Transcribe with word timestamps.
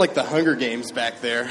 like 0.00 0.14
the 0.14 0.22
Hunger 0.22 0.54
Games 0.54 0.92
back 0.92 1.20
there. 1.22 1.50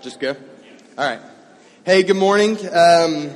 Just 0.00 0.20
go. 0.20 0.36
All 0.96 1.04
right. 1.04 1.18
Hey, 1.84 2.04
good 2.04 2.14
morning. 2.16 2.56
Um, 2.72 3.32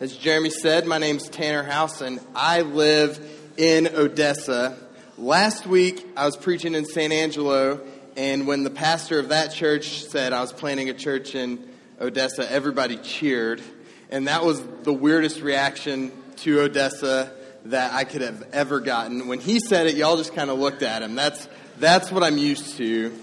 as 0.00 0.14
Jeremy 0.18 0.50
said, 0.50 0.86
my 0.86 0.98
name's 0.98 1.30
Tanner 1.30 1.62
House, 1.62 2.02
and 2.02 2.20
I 2.34 2.60
live 2.60 3.18
in 3.56 3.86
Odessa. 3.86 4.76
Last 5.16 5.66
week, 5.66 6.06
I 6.14 6.26
was 6.26 6.36
preaching 6.36 6.74
in 6.74 6.84
San 6.84 7.10
Angelo, 7.10 7.80
and 8.18 8.46
when 8.46 8.64
the 8.64 8.70
pastor 8.70 9.18
of 9.18 9.30
that 9.30 9.54
church 9.54 10.04
said 10.04 10.34
I 10.34 10.42
was 10.42 10.52
planning 10.52 10.90
a 10.90 10.94
church 10.94 11.34
in 11.34 11.66
Odessa, 11.98 12.52
everybody 12.52 12.98
cheered. 12.98 13.62
And 14.10 14.26
that 14.26 14.44
was 14.44 14.60
the 14.82 14.92
weirdest 14.92 15.40
reaction 15.40 16.10
to 16.38 16.62
Odessa 16.62 17.32
that 17.66 17.92
I 17.92 18.04
could 18.04 18.22
have 18.22 18.42
ever 18.52 18.80
gotten. 18.80 19.28
When 19.28 19.38
he 19.38 19.60
said 19.60 19.86
it, 19.86 19.94
y'all 19.94 20.16
just 20.16 20.34
kind 20.34 20.50
of 20.50 20.58
looked 20.58 20.82
at 20.82 21.02
him. 21.02 21.14
That's, 21.14 21.48
that's 21.78 22.10
what 22.10 22.24
I'm 22.24 22.36
used 22.36 22.76
to. 22.78 23.16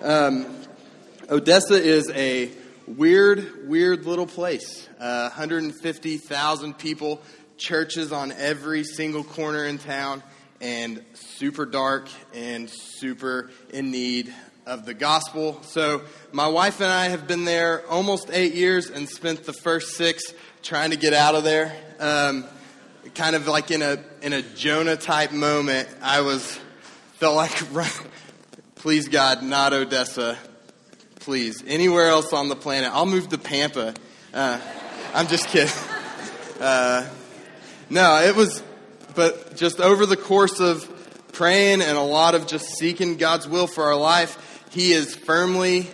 Um, 0.00 0.46
Odessa 1.28 1.74
is 1.74 2.10
a 2.10 2.50
weird, 2.86 3.68
weird 3.68 4.06
little 4.06 4.26
place. 4.26 4.88
Uh, 4.98 5.28
150,000 5.28 6.78
people, 6.78 7.20
churches 7.58 8.10
on 8.10 8.32
every 8.32 8.84
single 8.84 9.24
corner 9.24 9.66
in 9.66 9.76
town, 9.78 10.22
and 10.62 11.04
super 11.12 11.66
dark 11.66 12.08
and 12.32 12.70
super 12.70 13.50
in 13.70 13.90
need 13.90 14.32
of 14.66 14.86
the 14.86 14.94
gospel. 14.94 15.60
So, 15.62 16.02
my 16.30 16.46
wife 16.46 16.80
and 16.80 16.90
I 16.90 17.08
have 17.08 17.26
been 17.26 17.44
there 17.44 17.84
almost 17.88 18.30
eight 18.32 18.54
years 18.54 18.90
and 18.90 19.08
spent 19.08 19.44
the 19.44 19.52
first 19.52 19.96
six 19.96 20.22
trying 20.62 20.90
to 20.90 20.96
get 20.96 21.12
out 21.12 21.34
of 21.34 21.44
there. 21.44 21.76
Um, 21.98 22.44
kind 23.14 23.34
of 23.34 23.48
like 23.48 23.70
in 23.70 23.82
a 23.82 23.98
in 24.22 24.32
a 24.32 24.42
Jonah 24.42 24.96
type 24.96 25.32
moment, 25.32 25.88
I 26.00 26.20
was 26.20 26.58
felt 27.14 27.36
like, 27.36 27.50
please 28.76 29.08
God, 29.08 29.42
not 29.42 29.72
Odessa, 29.72 30.38
please. 31.16 31.62
Anywhere 31.66 32.08
else 32.08 32.32
on 32.32 32.48
the 32.48 32.56
planet, 32.56 32.90
I'll 32.92 33.06
move 33.06 33.28
to 33.30 33.38
Pampa. 33.38 33.94
Uh, 34.32 34.60
I'm 35.14 35.26
just 35.26 35.48
kidding. 35.48 35.74
Uh, 36.60 37.04
no, 37.90 38.22
it 38.22 38.36
was, 38.36 38.62
but 39.16 39.56
just 39.56 39.80
over 39.80 40.06
the 40.06 40.16
course 40.16 40.60
of 40.60 40.88
praying 41.32 41.82
and 41.82 41.98
a 41.98 42.02
lot 42.02 42.36
of 42.36 42.46
just 42.46 42.76
seeking 42.76 43.16
God's 43.16 43.48
will 43.48 43.66
for 43.66 43.82
our 43.82 43.96
life 43.96 44.38
he 44.72 44.92
is 44.92 45.14
firmly 45.14 45.86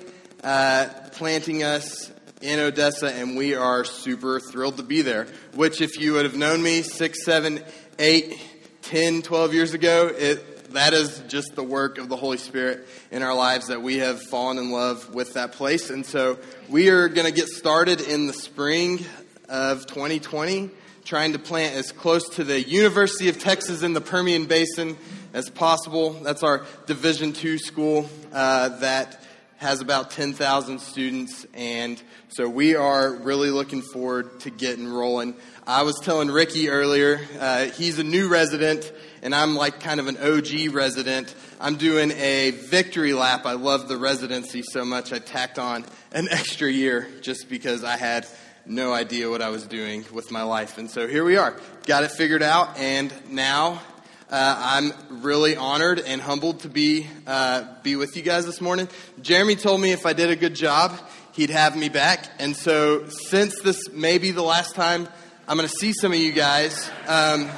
uh, 0.45 0.89
planting 1.12 1.65
us 1.65 2.12
in 2.41 2.61
Odessa, 2.61 3.12
and 3.12 3.37
we 3.37 3.57
are 3.57 3.85
super 3.85 4.39
thrilled 4.39 4.77
to 4.77 4.85
be 4.85 5.03
there. 5.03 5.27
Which, 5.55 5.81
if 5.81 5.98
you 5.98 6.12
would 6.12 6.25
have 6.25 6.37
known 6.37 6.62
me 6.62 6.83
six, 6.83 7.25
seven, 7.25 7.61
eight, 7.98 8.41
ten, 8.83 9.23
twelve 9.23 9.53
years 9.53 9.75
ago, 9.75 10.07
it, 10.07 10.73
that 10.75 10.95
is 10.95 11.19
just 11.27 11.57
the 11.57 11.65
work 11.65 11.98
of 11.98 12.09
the 12.09 12.15
Holy 12.15 12.39
Spirit 12.39 12.87
in 13.11 13.25
our 13.25 13.35
lives 13.35 13.67
that 13.67 13.83
we 13.83 13.98
have 13.98 14.23
fallen 14.23 14.59
in 14.59 14.70
love 14.70 15.13
with 15.13 15.35
that 15.35 15.53
place. 15.53 15.91
And 15.91 16.07
so 16.07 16.39
we 16.69 16.89
are 16.91 17.09
going 17.09 17.27
to 17.27 17.33
get 17.33 17.48
started 17.48 18.01
in 18.01 18.29
the 18.29 18.33
spring 18.33 19.05
of 19.48 19.87
2020, 19.87 20.70
trying 21.05 21.33
to 21.33 21.41
plant 21.41 21.75
as 21.75 21.91
close 21.91 22.29
to 22.37 22.45
the 22.45 22.63
University 22.63 23.29
of 23.29 23.41
Texas 23.41 23.83
in 23.83 23.92
the 23.92 24.01
Permian 24.01 24.45
Basin 24.45 24.97
as 25.33 25.51
possible. 25.51 26.11
That's 26.11 26.43
our 26.43 26.65
Division 26.87 27.33
two 27.33 27.59
school 27.59 28.09
uh, 28.33 28.69
that 28.81 29.23
has 29.59 29.81
about 29.81 30.12
10,000 30.12 30.79
students, 30.79 31.45
and 31.53 32.01
so 32.29 32.48
we 32.48 32.77
are 32.77 33.12
really 33.12 33.51
looking 33.51 33.83
forward 33.83 34.39
to 34.41 34.51
getting 34.51 34.87
rolling. 34.87 35.35
I 35.67 35.83
was 35.83 35.98
telling 35.98 36.31
Ricky 36.31 36.69
earlier, 36.69 37.20
uh, 37.41 37.67
he's 37.67 37.98
a 37.98 38.05
new 38.05 38.29
resident, 38.29 38.91
and 39.20 39.35
I'm 39.35 39.57
like 39.57 39.81
kind 39.81 39.98
of 39.98 40.07
an 40.07 40.17
OG 40.17 40.73
resident. 40.73 41.35
I'm 41.61 41.75
doing 41.75 42.13
a 42.13 42.53
victory 42.53 43.13
lap. 43.15 43.47
I 43.47 43.55
love 43.55 43.89
the 43.89 43.97
residency 43.97 44.63
so 44.63 44.85
much, 44.85 45.13
I 45.13 45.19
tacked 45.19 45.58
on 45.58 45.85
an 46.13 46.29
extra 46.31 46.70
year 46.70 47.08
just 47.20 47.48
because 47.48 47.83
I 47.83 47.97
had 47.97 48.29
no 48.64 48.92
idea 48.92 49.29
what 49.29 49.42
I 49.42 49.48
was 49.48 49.67
doing 49.67 50.05
with 50.13 50.31
my 50.31 50.42
life. 50.42 50.79
And 50.79 50.89
so 50.89 51.08
here 51.08 51.25
we 51.25 51.36
are. 51.36 51.57
Got 51.85 52.05
it 52.05 52.13
figured 52.13 52.42
out, 52.42 52.79
and 52.79 53.13
now 53.29 53.81
uh, 54.30 54.56
I'm 54.58 55.22
really 55.22 55.56
honored 55.56 56.00
and 56.00 56.20
humbled 56.20 56.61
to 56.61 56.68
be 56.68 57.06
uh, 57.27 57.64
be 57.83 57.96
with 57.96 58.14
you 58.14 58.22
guys 58.22 58.44
this 58.44 58.61
morning. 58.61 58.89
Jeremy 59.22 59.56
told 59.56 59.80
me 59.80 59.92
if 59.92 60.05
I 60.05 60.12
did 60.12 60.28
a 60.28 60.36
good 60.36 60.55
job, 60.55 60.98
he'd 61.33 61.48
have 61.48 61.77
me 61.77 61.89
back, 61.89 62.28
and 62.39 62.55
so 62.55 63.08
since 63.08 63.58
this 63.62 63.90
may 63.90 64.18
be 64.18 64.30
the 64.30 64.42
last 64.42 64.74
time 64.74 65.08
I'm 65.46 65.56
going 65.56 65.68
to 65.68 65.74
see 65.74 65.94
some 65.94 66.12
of 66.12 66.18
you 66.18 66.33
guys, 66.33 66.90
um, 67.06 67.48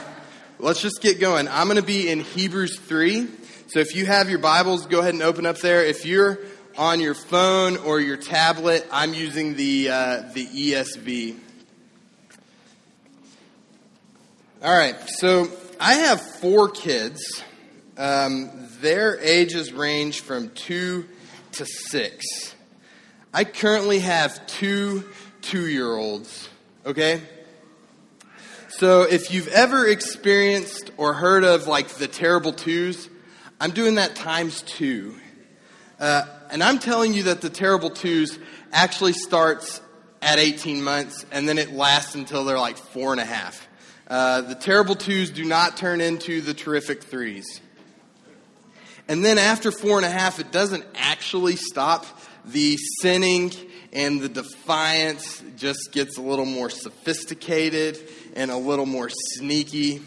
let's 0.60 0.80
just 0.80 1.02
get 1.02 1.18
going. 1.18 1.48
I'm 1.48 1.66
going 1.66 1.76
to 1.76 1.82
be 1.82 2.08
in 2.08 2.20
Hebrews 2.20 2.78
three. 2.78 3.26
So 3.66 3.80
if 3.80 3.96
you 3.96 4.06
have 4.06 4.30
your 4.30 4.38
Bibles, 4.38 4.86
go 4.86 5.00
ahead 5.00 5.14
and 5.14 5.24
open 5.24 5.46
up 5.46 5.58
there. 5.58 5.84
If 5.84 6.06
you're 6.06 6.38
on 6.78 7.00
your 7.00 7.14
phone 7.14 7.78
or 7.78 7.98
your 7.98 8.16
tablet, 8.16 8.86
I'm 8.92 9.12
using 9.12 9.56
the 9.56 9.90
uh, 9.90 10.22
the 10.34 10.46
ESV. 10.46 11.36
All 14.62 14.76
right, 14.76 14.94
so 15.08 15.50
I 15.82 15.94
have 15.94 16.20
four 16.20 16.68
kids. 16.68 17.42
Um, 17.96 18.50
their 18.82 19.18
ages 19.18 19.72
range 19.72 20.20
from 20.20 20.50
two 20.50 21.08
to 21.52 21.64
six. 21.64 22.54
I 23.32 23.44
currently 23.44 24.00
have 24.00 24.46
two 24.46 25.04
two 25.40 25.66
year 25.66 25.90
olds, 25.96 26.50
okay? 26.84 27.22
So 28.68 29.02
if 29.02 29.32
you've 29.32 29.48
ever 29.48 29.88
experienced 29.88 30.90
or 30.98 31.14
heard 31.14 31.44
of 31.44 31.66
like 31.66 31.88
the 31.88 32.06
terrible 32.06 32.52
twos, 32.52 33.08
I'm 33.58 33.70
doing 33.70 33.94
that 33.94 34.14
times 34.14 34.60
two. 34.60 35.16
Uh, 35.98 36.26
and 36.50 36.62
I'm 36.62 36.78
telling 36.78 37.14
you 37.14 37.22
that 37.24 37.40
the 37.40 37.50
terrible 37.50 37.88
twos 37.88 38.38
actually 38.70 39.14
starts 39.14 39.80
at 40.20 40.38
18 40.38 40.82
months 40.82 41.24
and 41.32 41.48
then 41.48 41.56
it 41.56 41.72
lasts 41.72 42.14
until 42.14 42.44
they're 42.44 42.58
like 42.58 42.76
four 42.76 43.12
and 43.12 43.20
a 43.20 43.24
half. 43.24 43.66
Uh, 44.10 44.40
the 44.40 44.56
terrible 44.56 44.96
twos 44.96 45.30
do 45.30 45.44
not 45.44 45.76
turn 45.76 46.00
into 46.00 46.40
the 46.40 46.52
terrific 46.52 47.04
threes. 47.04 47.60
And 49.06 49.24
then 49.24 49.38
after 49.38 49.70
four 49.70 49.98
and 49.98 50.04
a 50.04 50.10
half, 50.10 50.40
it 50.40 50.50
doesn't 50.50 50.84
actually 50.96 51.54
stop. 51.54 52.04
The 52.44 52.76
sinning 53.00 53.52
and 53.92 54.20
the 54.20 54.28
defiance 54.28 55.40
just 55.56 55.92
gets 55.92 56.18
a 56.18 56.22
little 56.22 56.44
more 56.44 56.70
sophisticated 56.70 58.00
and 58.34 58.50
a 58.50 58.56
little 58.56 58.84
more 58.84 59.10
sneaky. 59.10 60.02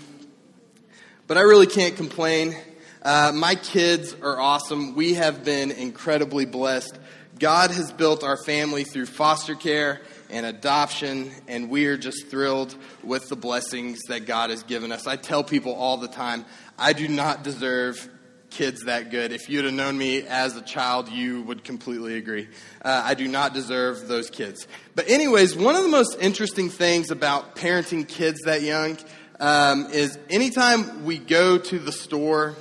But 1.25 1.37
I 1.37 1.41
really 1.41 1.67
can't 1.67 1.95
complain. 1.95 2.57
Uh, 3.01 3.31
my 3.33 3.55
kids 3.55 4.13
are 4.21 4.37
awesome. 4.37 4.95
We 4.95 5.13
have 5.13 5.45
been 5.45 5.71
incredibly 5.71 6.45
blessed. 6.45 6.99
God 7.39 7.71
has 7.71 7.93
built 7.93 8.21
our 8.25 8.37
family 8.43 8.83
through 8.83 9.05
foster 9.05 9.55
care 9.55 10.01
and 10.33 10.47
adoption, 10.47 11.31
and 11.47 11.69
we 11.69 11.85
are 11.85 11.95
just 11.95 12.27
thrilled 12.27 12.75
with 13.03 13.29
the 13.29 13.35
blessings 13.35 14.01
that 14.09 14.25
God 14.25 14.49
has 14.49 14.63
given 14.63 14.91
us. 14.91 15.05
I 15.05 15.15
tell 15.15 15.43
people 15.43 15.73
all 15.75 15.97
the 15.97 16.07
time, 16.07 16.43
I 16.77 16.93
do 16.93 17.07
not 17.07 17.43
deserve 17.43 18.09
kids 18.49 18.85
that 18.85 19.11
good. 19.11 19.31
If 19.31 19.47
you'd 19.47 19.65
have 19.65 19.75
known 19.75 19.95
me 19.95 20.23
as 20.23 20.57
a 20.57 20.63
child, 20.63 21.09
you 21.09 21.43
would 21.43 21.63
completely 21.63 22.17
agree. 22.17 22.47
Uh, 22.83 23.03
I 23.05 23.13
do 23.13 23.27
not 23.27 23.53
deserve 23.53 24.07
those 24.07 24.31
kids. 24.31 24.67
But, 24.95 25.07
anyways, 25.07 25.55
one 25.55 25.75
of 25.75 25.83
the 25.83 25.89
most 25.89 26.17
interesting 26.19 26.69
things 26.69 27.11
about 27.11 27.55
parenting 27.55 28.07
kids 28.07 28.41
that 28.45 28.63
young 28.63 28.97
um, 29.39 29.85
is 29.91 30.17
anytime 30.31 31.05
we 31.05 31.19
go 31.19 31.59
to 31.59 31.77
the 31.77 31.91
store 31.91 32.55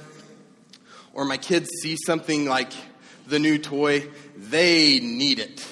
or 1.15 1.25
my 1.25 1.38
kids 1.38 1.71
see 1.81 1.97
something 2.05 2.44
like 2.44 2.72
the 3.27 3.38
new 3.38 3.56
toy, 3.56 4.11
they 4.37 5.00
need 5.00 5.38
it 5.38 5.66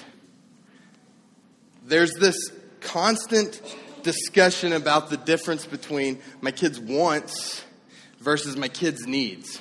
there's 1.91 2.15
this 2.15 2.37
constant 2.81 3.61
discussion 4.03 4.73
about 4.73 5.11
the 5.11 5.17
difference 5.17 5.67
between 5.67 6.21
my 6.41 6.51
kids' 6.51 6.81
wants 6.81 7.63
versus 8.21 8.57
my 8.57 8.69
kids' 8.69 9.07
needs. 9.07 9.61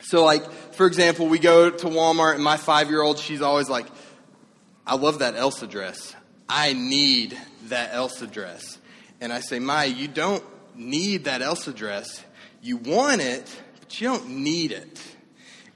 So, 0.00 0.24
like, 0.24 0.50
for 0.72 0.86
example, 0.86 1.28
we 1.28 1.38
go 1.38 1.70
to 1.70 1.86
Walmart, 1.86 2.34
and 2.34 2.42
my 2.42 2.56
five 2.56 2.90
year 2.90 3.02
old, 3.02 3.18
she's 3.18 3.42
always 3.42 3.68
like, 3.68 3.86
I 4.86 4.96
love 4.96 5.20
that 5.20 5.36
Elsa 5.36 5.66
dress. 5.66 6.14
I 6.48 6.72
need 6.72 7.38
that 7.66 7.90
Elsa 7.92 8.26
dress. 8.26 8.78
And 9.20 9.32
I 9.32 9.40
say, 9.40 9.60
Maya, 9.60 9.86
you 9.86 10.08
don't 10.08 10.42
need 10.74 11.24
that 11.24 11.42
Elsa 11.42 11.72
dress. 11.72 12.24
You 12.60 12.78
want 12.78 13.20
it, 13.20 13.48
but 13.78 14.00
you 14.00 14.08
don't 14.08 14.28
need 14.28 14.72
it. 14.72 15.00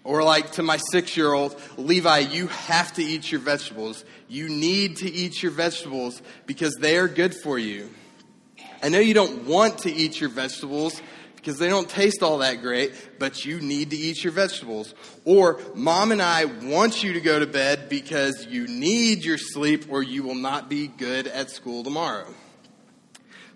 Or, 0.07 0.23
like 0.23 0.53
to 0.53 0.63
my 0.63 0.77
six 0.93 1.17
year 1.17 1.33
old, 1.33 1.61
Levi, 1.77 2.19
you 2.19 2.47
have 2.47 2.93
to 2.93 3.03
eat 3.03 3.33
your 3.33 3.41
vegetables. 3.41 4.05
You 4.29 4.49
need 4.49 4.99
to 4.99 5.11
eat 5.11 5.43
your 5.43 5.51
vegetables 5.51 6.23
because 6.47 6.77
they 6.77 6.97
are 6.97 7.09
good 7.09 7.35
for 7.35 7.59
you. 7.59 7.91
I 8.85 8.89
know 8.89 9.01
you 9.01 9.15
don't 9.15 9.47
want 9.47 9.79
to 9.79 9.93
eat 9.93 10.21
your 10.21 10.31
vegetables 10.31 11.03
because 11.35 11.59
they 11.59 11.69
don't 11.69 11.89
taste 11.89 12.23
all 12.23 12.39
that 12.39 12.63
great, 12.63 13.19
but 13.19 13.45
you 13.45 13.61
need 13.61 13.91
to 13.91 13.97
eat 13.97 14.23
your 14.23 14.33
vegetables. 14.33 14.95
Or, 15.25 15.61
mom 15.75 16.13
and 16.13 16.23
I 16.23 16.45
want 16.45 17.03
you 17.03 17.15
to 17.15 17.21
go 17.21 17.41
to 17.41 17.47
bed 17.47 17.89
because 17.89 18.47
you 18.47 18.69
need 18.69 19.25
your 19.25 19.39
sleep 19.39 19.87
or 19.91 20.05
you 20.05 20.23
will 20.23 20.37
not 20.37 20.69
be 20.69 20.87
good 20.87 21.27
at 21.27 21.51
school 21.51 21.83
tomorrow. 21.83 22.33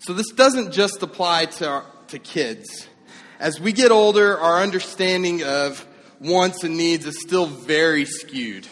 So 0.01 0.15
this 0.15 0.33
doesn't 0.33 0.73
just 0.73 1.01
apply 1.01 1.47
to, 1.47 1.69
our, 1.69 1.85
to 2.09 2.19
kids. 2.19 2.89
As 3.39 3.61
we 3.61 3.73
get 3.73 3.93
older, 3.93 4.37
our 4.37 4.61
understanding 4.61 5.45
of 5.45 5.87
wants 6.21 6.63
and 6.65 6.77
needs 6.77 7.07
is 7.07 7.21
still 7.21 7.47
very 7.47 8.05
skewed. 8.05 8.69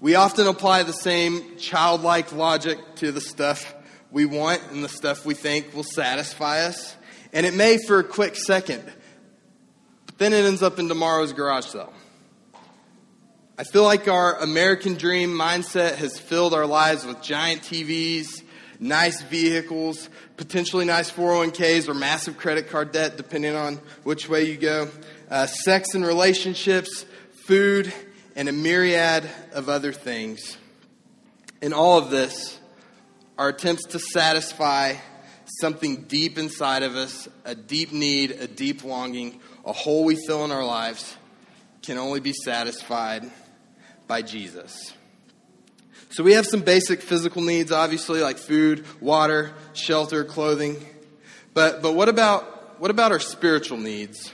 We 0.00 0.14
often 0.14 0.46
apply 0.46 0.82
the 0.82 0.92
same 0.92 1.56
childlike 1.58 2.32
logic 2.32 2.78
to 2.96 3.12
the 3.12 3.20
stuff 3.20 3.74
we 4.10 4.24
want 4.24 4.62
and 4.70 4.82
the 4.82 4.88
stuff 4.88 5.26
we 5.26 5.34
think 5.34 5.74
will 5.74 5.84
satisfy 5.84 6.60
us. 6.60 6.96
And 7.32 7.44
it 7.44 7.54
may 7.54 7.78
for 7.78 7.98
a 7.98 8.04
quick 8.04 8.36
second, 8.36 8.82
but 10.06 10.18
then 10.18 10.32
it 10.32 10.44
ends 10.44 10.62
up 10.62 10.78
in 10.78 10.88
tomorrow's 10.88 11.32
garage 11.32 11.66
sale. 11.66 11.92
I 13.58 13.64
feel 13.64 13.84
like 13.84 14.06
our 14.06 14.38
American 14.38 14.94
dream 14.94 15.30
mindset 15.30 15.96
has 15.96 16.18
filled 16.18 16.52
our 16.52 16.66
lives 16.66 17.06
with 17.06 17.22
giant 17.22 17.62
TVs, 17.62 18.42
nice 18.78 19.22
vehicles, 19.22 20.10
potentially 20.36 20.84
nice 20.84 21.10
401ks 21.10 21.88
or 21.88 21.94
massive 21.94 22.36
credit 22.36 22.68
card 22.68 22.92
debt, 22.92 23.16
depending 23.16 23.54
on 23.54 23.76
which 24.04 24.28
way 24.28 24.44
you 24.44 24.56
go, 24.56 24.88
uh, 25.30 25.46
sex 25.46 25.94
and 25.94 26.04
relationships, 26.06 27.04
food, 27.46 27.92
and 28.34 28.48
a 28.48 28.52
myriad 28.52 29.28
of 29.52 29.68
other 29.68 29.92
things. 29.92 30.56
In 31.62 31.72
all 31.72 31.98
of 31.98 32.10
this, 32.10 32.58
our 33.38 33.48
attempts 33.48 33.84
to 33.88 33.98
satisfy 33.98 34.94
something 35.60 36.02
deep 36.02 36.38
inside 36.38 36.82
of 36.82 36.96
us, 36.96 37.28
a 37.44 37.54
deep 37.54 37.92
need, 37.92 38.32
a 38.32 38.46
deep 38.46 38.84
longing, 38.84 39.40
a 39.64 39.72
hole 39.72 40.04
we 40.04 40.16
fill 40.26 40.44
in 40.44 40.50
our 40.50 40.64
lives, 40.64 41.16
can 41.82 41.98
only 41.98 42.20
be 42.20 42.32
satisfied 42.32 43.30
by 44.06 44.22
Jesus. 44.22 44.92
So 46.10 46.22
we 46.22 46.34
have 46.34 46.46
some 46.46 46.60
basic 46.60 47.02
physical 47.02 47.42
needs, 47.42 47.72
obviously, 47.72 48.20
like 48.20 48.38
food, 48.38 48.86
water, 49.00 49.54
shelter, 49.72 50.24
clothing. 50.24 50.76
But, 51.52 51.82
but 51.82 51.94
what, 51.94 52.08
about, 52.08 52.80
what 52.80 52.90
about 52.90 53.12
our 53.12 53.20
spiritual 53.20 53.78
needs? 53.78 54.32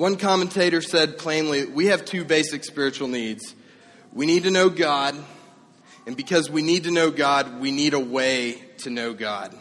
One 0.00 0.16
commentator 0.16 0.80
said 0.80 1.18
plainly, 1.18 1.66
we 1.66 1.88
have 1.88 2.06
two 2.06 2.24
basic 2.24 2.64
spiritual 2.64 3.06
needs. 3.06 3.54
We 4.14 4.24
need 4.24 4.44
to 4.44 4.50
know 4.50 4.70
God, 4.70 5.14
and 6.06 6.16
because 6.16 6.48
we 6.48 6.62
need 6.62 6.84
to 6.84 6.90
know 6.90 7.10
God, 7.10 7.60
we 7.60 7.70
need 7.70 7.92
a 7.92 8.00
way 8.00 8.62
to 8.78 8.88
know 8.88 9.12
God. 9.12 9.54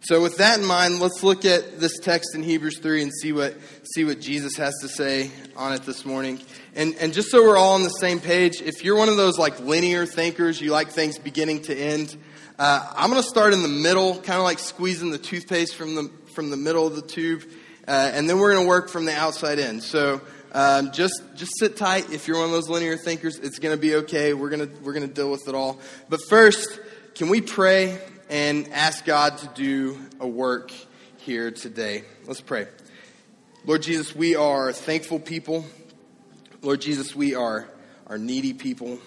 So 0.00 0.20
with 0.20 0.36
that 0.36 0.58
in 0.58 0.66
mind, 0.66 1.00
let's 1.00 1.22
look 1.22 1.46
at 1.46 1.80
this 1.80 1.98
text 1.98 2.34
in 2.34 2.42
Hebrews 2.42 2.78
3 2.80 3.04
and 3.04 3.12
see 3.22 3.32
what, 3.32 3.56
see 3.94 4.04
what 4.04 4.20
Jesus 4.20 4.54
has 4.58 4.74
to 4.82 4.88
say 4.88 5.30
on 5.56 5.72
it 5.72 5.84
this 5.84 6.04
morning. 6.04 6.42
And, 6.74 6.94
and 7.00 7.14
just 7.14 7.30
so 7.30 7.42
we're 7.42 7.56
all 7.56 7.72
on 7.72 7.84
the 7.84 7.88
same 7.88 8.20
page, 8.20 8.60
if 8.60 8.84
you're 8.84 8.98
one 8.98 9.08
of 9.08 9.16
those 9.16 9.38
like 9.38 9.58
linear 9.60 10.04
thinkers, 10.04 10.60
you 10.60 10.72
like 10.72 10.90
things 10.90 11.18
beginning 11.18 11.62
to 11.62 11.74
end, 11.74 12.18
uh, 12.58 12.92
I'm 12.94 13.08
going 13.08 13.22
to 13.22 13.26
start 13.26 13.54
in 13.54 13.62
the 13.62 13.68
middle, 13.68 14.16
kind 14.16 14.38
of 14.38 14.44
like 14.44 14.58
squeezing 14.58 15.10
the 15.10 15.16
toothpaste 15.16 15.74
from 15.74 15.94
the, 15.94 16.10
from 16.34 16.50
the 16.50 16.58
middle 16.58 16.86
of 16.86 16.96
the 16.96 17.02
tube, 17.02 17.44
uh, 17.86 18.10
and 18.14 18.28
then 18.28 18.38
we're 18.38 18.52
going 18.52 18.64
to 18.64 18.68
work 18.68 18.88
from 18.88 19.04
the 19.04 19.14
outside 19.14 19.58
in. 19.58 19.80
So 19.80 20.20
um, 20.52 20.92
just 20.92 21.22
just 21.34 21.52
sit 21.58 21.76
tight. 21.76 22.12
If 22.12 22.28
you're 22.28 22.38
one 22.38 22.46
of 22.46 22.52
those 22.52 22.68
linear 22.68 22.96
thinkers, 22.96 23.38
it's 23.38 23.58
going 23.58 23.74
to 23.74 23.80
be 23.80 23.96
okay. 23.96 24.34
We're 24.34 24.50
going 24.50 24.68
to 24.68 24.82
we're 24.82 24.94
to 24.94 25.06
deal 25.06 25.30
with 25.30 25.48
it 25.48 25.54
all. 25.54 25.78
But 26.08 26.20
first, 26.28 26.80
can 27.14 27.28
we 27.28 27.40
pray 27.40 27.98
and 28.30 28.68
ask 28.68 29.04
God 29.04 29.38
to 29.38 29.48
do 29.54 29.98
a 30.20 30.26
work 30.26 30.72
here 31.18 31.50
today. 31.50 32.04
Let's 32.26 32.40
pray. 32.40 32.66
Lord 33.64 33.82
Jesus, 33.82 34.14
we 34.14 34.36
are 34.36 34.72
thankful 34.72 35.18
people. 35.18 35.64
Lord 36.60 36.80
Jesus, 36.80 37.14
we 37.14 37.34
are, 37.34 37.68
are 38.06 38.18
needy 38.18 38.52
people. 38.52 38.98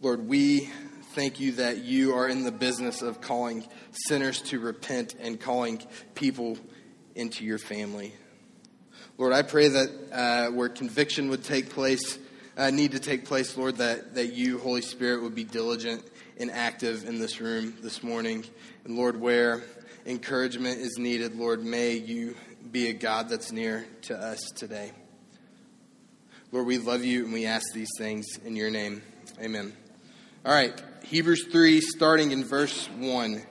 Lord, 0.00 0.26
we 0.26 0.70
thank 1.14 1.40
you 1.40 1.52
that 1.52 1.78
you 1.78 2.14
are 2.14 2.28
in 2.28 2.44
the 2.44 2.52
business 2.52 3.02
of 3.02 3.20
calling 3.20 3.66
sinners 3.90 4.40
to 4.42 4.60
repent 4.60 5.16
and 5.18 5.40
calling 5.40 5.82
people 6.14 6.56
into 7.16 7.44
your 7.44 7.58
family. 7.58 8.14
Lord, 9.18 9.32
I 9.32 9.42
pray 9.42 9.68
that 9.68 9.90
uh, 10.12 10.50
where 10.52 10.68
conviction 10.68 11.28
would 11.30 11.42
take 11.42 11.70
place, 11.70 12.18
uh, 12.56 12.70
need 12.70 12.92
to 12.92 13.00
take 13.00 13.24
place, 13.24 13.56
Lord, 13.56 13.76
that, 13.76 14.14
that 14.14 14.32
you, 14.32 14.58
Holy 14.58 14.82
Spirit, 14.82 15.22
would 15.22 15.34
be 15.34 15.44
diligent 15.44 16.02
and 16.38 16.50
active 16.50 17.04
in 17.04 17.18
this 17.18 17.40
room 17.40 17.74
this 17.82 18.02
morning. 18.02 18.44
And 18.84 18.96
Lord, 18.96 19.20
where 19.20 19.62
encouragement 20.06 20.78
is 20.78 20.96
needed, 20.96 21.34
Lord, 21.34 21.64
may 21.64 21.94
you 21.94 22.36
be 22.70 22.88
a 22.88 22.92
God 22.92 23.28
that's 23.28 23.50
near 23.50 23.84
to 24.02 24.16
us 24.16 24.40
today. 24.56 24.92
Lord, 26.52 26.66
we 26.66 26.78
love 26.78 27.04
you 27.04 27.24
and 27.24 27.32
we 27.32 27.46
ask 27.46 27.72
these 27.74 27.90
things 27.98 28.26
in 28.44 28.54
your 28.54 28.70
name. 28.70 29.02
Amen. 29.42 29.72
All 30.44 30.52
right, 30.52 30.80
Hebrews 31.10 31.48
3, 31.50 31.80
starting 31.80 32.30
in 32.30 32.44
verse 32.44 32.88
1. 32.90 33.42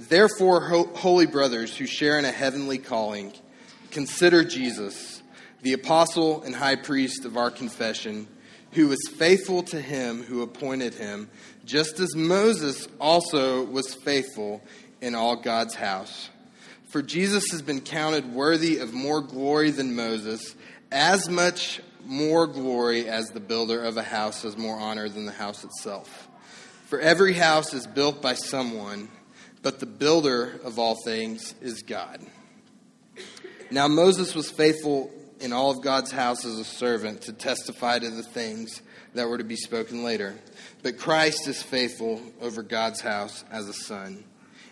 Therefore, 0.00 0.66
ho- 0.66 0.90
holy 0.96 1.26
brothers 1.26 1.76
who 1.76 1.86
share 1.86 2.18
in 2.18 2.24
a 2.24 2.32
heavenly 2.32 2.78
calling, 2.78 3.32
consider 3.92 4.42
Jesus, 4.42 5.22
the 5.62 5.74
apostle 5.74 6.42
and 6.42 6.56
high 6.56 6.74
priest 6.74 7.24
of 7.24 7.36
our 7.36 7.52
confession, 7.52 8.26
who 8.72 8.88
was 8.88 8.98
faithful 9.16 9.62
to 9.62 9.80
him 9.80 10.24
who 10.24 10.42
appointed 10.42 10.92
him 10.92 11.30
just 11.64 12.00
as 12.00 12.16
Moses 12.16 12.88
also 13.00 13.62
was 13.62 13.94
faithful 13.94 14.60
in 15.00 15.14
all 15.14 15.36
God's 15.36 15.76
house. 15.76 16.30
For 16.88 17.00
Jesus 17.00 17.52
has 17.52 17.62
been 17.62 17.80
counted 17.80 18.34
worthy 18.34 18.78
of 18.78 18.92
more 18.92 19.20
glory 19.20 19.70
than 19.70 19.94
Moses, 19.94 20.56
as 20.90 21.28
much 21.28 21.80
more 22.04 22.48
glory 22.48 23.08
as 23.08 23.28
the 23.28 23.38
builder 23.38 23.84
of 23.84 23.96
a 23.96 24.02
house 24.02 24.42
has 24.42 24.56
more 24.56 24.76
honor 24.76 25.08
than 25.08 25.26
the 25.26 25.32
house 25.32 25.62
itself. 25.62 26.27
For 26.88 26.98
every 26.98 27.34
house 27.34 27.74
is 27.74 27.86
built 27.86 28.22
by 28.22 28.32
someone, 28.32 29.10
but 29.60 29.78
the 29.78 29.84
builder 29.84 30.58
of 30.64 30.78
all 30.78 30.96
things 31.04 31.54
is 31.60 31.82
God. 31.82 32.24
Now 33.70 33.88
Moses 33.88 34.34
was 34.34 34.50
faithful 34.50 35.10
in 35.38 35.52
all 35.52 35.70
of 35.70 35.82
God's 35.82 36.10
house 36.10 36.46
as 36.46 36.58
a 36.58 36.64
servant 36.64 37.20
to 37.22 37.34
testify 37.34 37.98
to 37.98 38.08
the 38.08 38.22
things 38.22 38.80
that 39.12 39.28
were 39.28 39.36
to 39.36 39.44
be 39.44 39.54
spoken 39.54 40.02
later. 40.02 40.34
But 40.82 40.96
Christ 40.96 41.46
is 41.46 41.62
faithful 41.62 42.22
over 42.40 42.62
God's 42.62 43.02
house 43.02 43.44
as 43.50 43.68
a 43.68 43.74
son. 43.74 44.24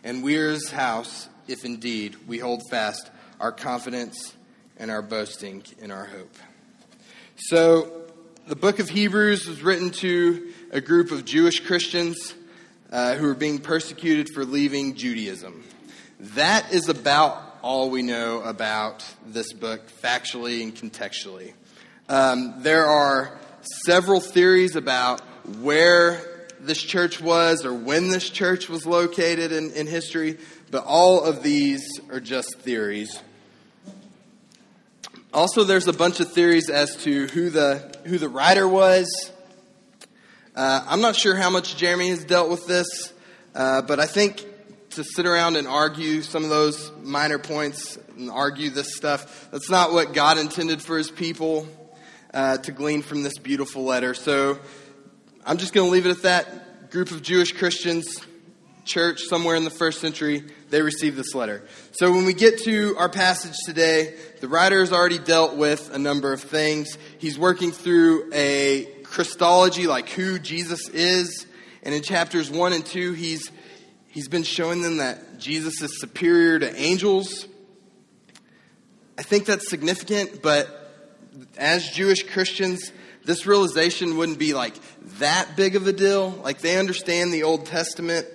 And 0.03 0.25
we're 0.25 0.53
his 0.53 0.71
house 0.71 1.29
if 1.49 1.67
indeed 1.67 2.17
we 2.27 2.39
hold 2.39 2.63
fast 2.71 3.11
our 3.41 3.53
confidence 3.53 4.35
and 4.79 4.91
our 4.91 5.03
boasting 5.03 5.65
in 5.81 5.91
our 5.91 6.07
hope. 6.07 6.35
So, 7.37 8.05
the 8.47 8.57
book 8.57 8.79
of 8.79 8.89
Hebrews 8.89 9.49
was 9.49 9.61
written 9.61 9.91
to 9.91 10.53
a 10.77 10.81
group 10.83 11.11
of 11.11 11.25
Jewish 11.25 11.61
Christians 11.61 12.35
uh, 12.93 13.15
who 13.15 13.25
were 13.25 13.35
being 13.35 13.61
persecuted 13.61 14.29
for 14.35 14.45
leaving 14.45 14.95
Judaism. 14.95 15.65
That 16.21 16.71
is 16.71 16.91
about 16.91 17.43
all 17.63 17.89
we 17.89 18.03
know 18.03 18.43
about 18.43 19.03
this 19.27 19.55
book, 19.55 19.81
factually 20.03 20.63
and 20.63 20.77
contextually. 20.77 21.55
Um, 22.11 22.57
there 22.59 22.85
are 22.85 23.39
several 23.87 24.21
theories 24.21 24.77
about 24.77 25.23
where 25.63 26.47
this 26.61 26.83
church 26.83 27.23
was 27.23 27.65
or 27.65 27.73
when 27.73 28.11
this 28.11 28.29
church 28.29 28.69
was 28.69 28.85
located 28.85 29.53
in, 29.53 29.73
in 29.73 29.87
history, 29.87 30.37
but 30.71 30.85
all 30.85 31.25
of 31.25 31.43
these 31.43 31.89
are 32.11 32.21
just 32.21 32.55
theories. 32.59 33.19
Also, 35.33 35.65
there's 35.65 35.89
a 35.89 35.95
bunch 35.95 36.21
of 36.21 36.31
theories 36.35 36.69
as 36.69 36.97
to 36.97 37.29
who 37.29 37.49
the, 37.49 37.99
who 38.05 38.19
the 38.19 38.29
writer 38.29 38.69
was. 38.69 39.33
Uh, 40.57 40.83
I'm 40.89 41.03
not 41.03 41.15
sure 41.15 41.37
how 41.37 41.51
much 41.51 41.77
Jeremy 41.77 42.09
has 42.09 42.25
dealt 42.25 42.49
with 42.49 42.67
this, 42.67 43.13
uh, 43.55 43.83
but 43.83 44.01
I 44.01 44.07
think 44.07 44.43
to 44.91 45.05
sit 45.05 45.27
around 45.27 45.57
and 45.57 45.69
argue 45.69 46.23
some 46.23 46.45
of 46.45 46.49
those 46.49 46.91
minor 47.03 47.39
points 47.39 47.99
and 48.17 48.31
argue 48.31 48.71
this 48.71 48.97
stuff, 48.97 49.51
that's 49.51 49.69
not 49.69 49.93
what 49.93 50.15
God 50.15 50.39
intended 50.39 50.81
for 50.81 50.97
his 50.97 51.11
people 51.11 51.69
uh, 52.33 52.57
to 52.57 52.73
glean 52.73 53.03
from 53.03 53.23
this 53.23 53.37
beautiful 53.37 53.85
letter. 53.85 54.15
So 54.15 54.59
I'm 55.45 55.59
just 55.59 55.75
going 55.75 55.89
to 55.89 55.93
leave 55.93 56.07
it 56.07 56.11
at 56.11 56.23
that. 56.23 56.91
Group 56.91 57.11
of 57.11 57.21
Jewish 57.21 57.53
Christians, 57.53 58.25
church 58.87 59.21
somewhere 59.29 59.57
in 59.57 59.65
the 59.65 59.71
first 59.71 60.01
century, 60.01 60.43
they 60.71 60.81
received 60.81 61.19
this 61.19 61.35
letter. 61.35 61.69
So 61.93 62.11
when 62.13 62.25
we 62.25 62.33
get 62.33 62.63
to 62.63 62.97
our 62.97 63.11
passage 63.11 63.57
today, 63.67 64.15
the 64.41 64.49
writer 64.49 64.81
has 64.81 64.91
already 64.91 65.19
dealt 65.19 65.57
with 65.57 65.93
a 65.93 65.99
number 65.99 66.33
of 66.33 66.41
things. 66.41 66.97
He's 67.19 67.39
working 67.39 67.73
through 67.73 68.31
a 68.33 68.96
Christology, 69.17 69.87
like 69.87 70.11
who 70.11 70.39
Jesus 70.39 70.91
is. 70.91 71.47
And 71.83 71.95
in 71.95 72.03
chapters 72.03 72.51
1 72.51 72.75
and 72.75 72.85
2, 72.85 73.15
he's, 73.15 73.51
he's 74.09 74.29
been 74.29 74.43
showing 74.43 74.83
them 74.83 74.99
that 74.99 75.39
Jesus 75.39 75.81
is 75.81 75.99
superior 75.99 76.59
to 76.59 76.77
angels. 76.77 77.49
I 79.17 79.23
think 79.23 79.47
that's 79.47 79.71
significant, 79.71 80.43
but 80.43 80.69
as 81.57 81.89
Jewish 81.89 82.25
Christians, 82.25 82.93
this 83.25 83.47
realization 83.47 84.19
wouldn't 84.19 84.39
be 84.39 84.53
like 84.53 84.75
that 85.19 85.57
big 85.57 85.77
of 85.77 85.87
a 85.87 85.93
deal. 85.95 86.33
Like 86.45 86.59
they 86.59 86.79
understand 86.79 87.33
the 87.33 87.45
Old 87.45 87.65
Testament. 87.65 88.27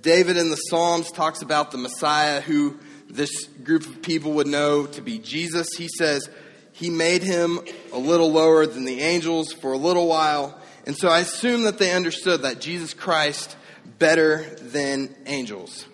David 0.00 0.36
in 0.36 0.50
the 0.50 0.56
Psalms 0.56 1.10
talks 1.10 1.42
about 1.42 1.72
the 1.72 1.78
Messiah 1.78 2.40
who 2.40 2.78
this 3.08 3.46
group 3.64 3.84
of 3.84 4.00
people 4.00 4.34
would 4.34 4.46
know 4.46 4.86
to 4.86 5.02
be 5.02 5.18
Jesus. 5.18 5.70
He 5.76 5.88
says 5.88 6.30
he 6.72 6.90
made 6.90 7.22
him 7.22 7.60
a 7.92 7.98
little 7.98 8.30
lower 8.30 8.66
than 8.66 8.84
the 8.84 9.00
angels 9.00 9.52
for 9.52 9.72
a 9.72 9.78
little 9.78 10.06
while. 10.06 10.58
And 10.86 10.96
so 10.96 11.08
I 11.08 11.20
assume 11.20 11.62
that 11.62 11.78
they 11.78 11.92
understood 11.92 12.42
that 12.42 12.60
Jesus 12.60 12.94
Christ 12.94 13.56
better 13.98 14.44
than 14.62 15.14
angels. 15.26 15.86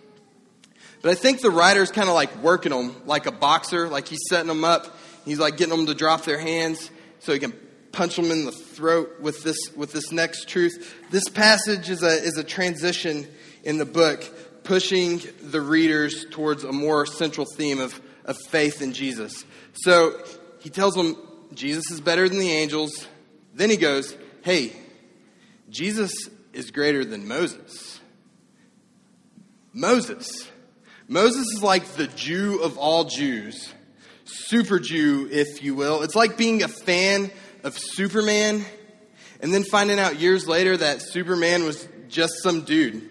But 1.03 1.11
I 1.11 1.15
think 1.15 1.41
the 1.41 1.51
writer's 1.51 1.91
kind 1.91 2.09
of 2.09 2.15
like 2.15 2.37
working 2.43 2.73
them 2.73 3.03
like 3.05 3.27
a 3.27 3.33
boxer, 3.33 3.89
like 3.89 4.09
he's 4.09 4.25
setting 4.29 4.49
them 4.49 4.65
up. 4.65 4.97
He's 5.25 5.39
like 5.39 5.57
getting 5.57 5.77
them 5.77 5.87
to 5.87 5.95
drop 5.95 6.25
their 6.25 6.39
hands 6.39 6.91
so 7.19 7.33
he 7.33 7.39
can 7.39 7.53
punch 7.93 8.17
them 8.17 8.31
in 8.31 8.45
the 8.45 8.53
throat 8.53 9.21
with 9.21 9.43
this, 9.43 9.57
with 9.75 9.93
this 9.93 10.13
next 10.13 10.49
truth. 10.49 10.95
This 11.11 11.29
passage 11.29 11.91
is 11.91 12.03
a, 12.03 12.23
is 12.23 12.37
a 12.37 12.45
transition 12.45 13.27
in 13.65 13.79
the 13.79 13.85
book, 13.85 14.25
pushing 14.65 15.21
the 15.43 15.61
readers 15.61 16.27
towards 16.31 16.63
a 16.63 16.73
more 16.73 17.07
central 17.07 17.47
theme 17.57 17.81
of, 17.81 18.01
of 18.25 18.37
faith 18.49 18.83
in 18.83 18.93
Jesus. 18.93 19.45
So 19.75 20.21
he 20.67 20.71
tells 20.71 20.97
them 20.97 21.17
Jesus 21.55 21.93
is 21.93 22.01
better 22.01 22.29
than 22.29 22.41
the 22.41 22.51
angels. 22.51 23.07
Then 23.55 23.71
he 23.71 23.77
goes, 23.77 24.17
Hey, 24.43 24.73
Jesus 25.71 26.13
is 26.53 26.73
greater 26.73 27.05
than 27.05 27.29
Moses. 27.29 28.01
Moses. 29.73 30.51
Moses 31.07 31.47
is 31.55 31.63
like 31.63 31.85
the 31.93 32.09
Jew 32.09 32.61
of 32.65 32.79
all 32.79 33.05
Jews, 33.05 33.73
super 34.25 34.81
Jew, 34.81 35.29
if 35.31 35.63
you 35.63 35.77
will. 35.77 36.03
It's 36.03 36.17
like 36.17 36.37
being 36.37 36.65
a 36.65 36.69
fan 36.69 37.31
of 37.63 37.79
Superman 37.79 38.65
and 39.41 39.55
then 39.55 39.63
finding 39.63 40.01
out 40.01 40.19
years 40.19 40.49
later 40.49 40.77
that 40.77 41.01
Superman 41.01 41.63
was 41.63 41.87
just 42.09 42.43
some 42.43 42.63
dude. 42.63 43.09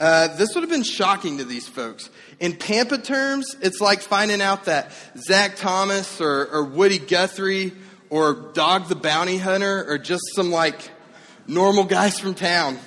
Uh, 0.00 0.34
this 0.36 0.54
would 0.54 0.62
have 0.62 0.70
been 0.70 0.82
shocking 0.82 1.38
to 1.38 1.44
these 1.44 1.68
folks. 1.68 2.10
In 2.40 2.56
Pampa 2.56 2.98
terms, 2.98 3.54
it's 3.60 3.80
like 3.80 4.00
finding 4.00 4.42
out 4.42 4.64
that 4.64 4.90
Zach 5.16 5.56
Thomas 5.56 6.20
or, 6.20 6.46
or 6.46 6.64
Woody 6.64 6.98
Guthrie 6.98 7.72
or 8.10 8.34
Dog 8.52 8.88
the 8.88 8.96
Bounty 8.96 9.38
Hunter 9.38 9.84
are 9.88 9.98
just 9.98 10.22
some 10.34 10.50
like 10.50 10.90
normal 11.46 11.84
guys 11.84 12.18
from 12.18 12.34
town. 12.34 12.78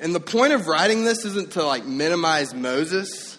And 0.00 0.14
the 0.14 0.20
point 0.20 0.52
of 0.52 0.66
writing 0.66 1.04
this 1.04 1.24
isn't 1.24 1.52
to 1.52 1.64
like 1.64 1.86
minimize 1.86 2.52
Moses. 2.52 3.38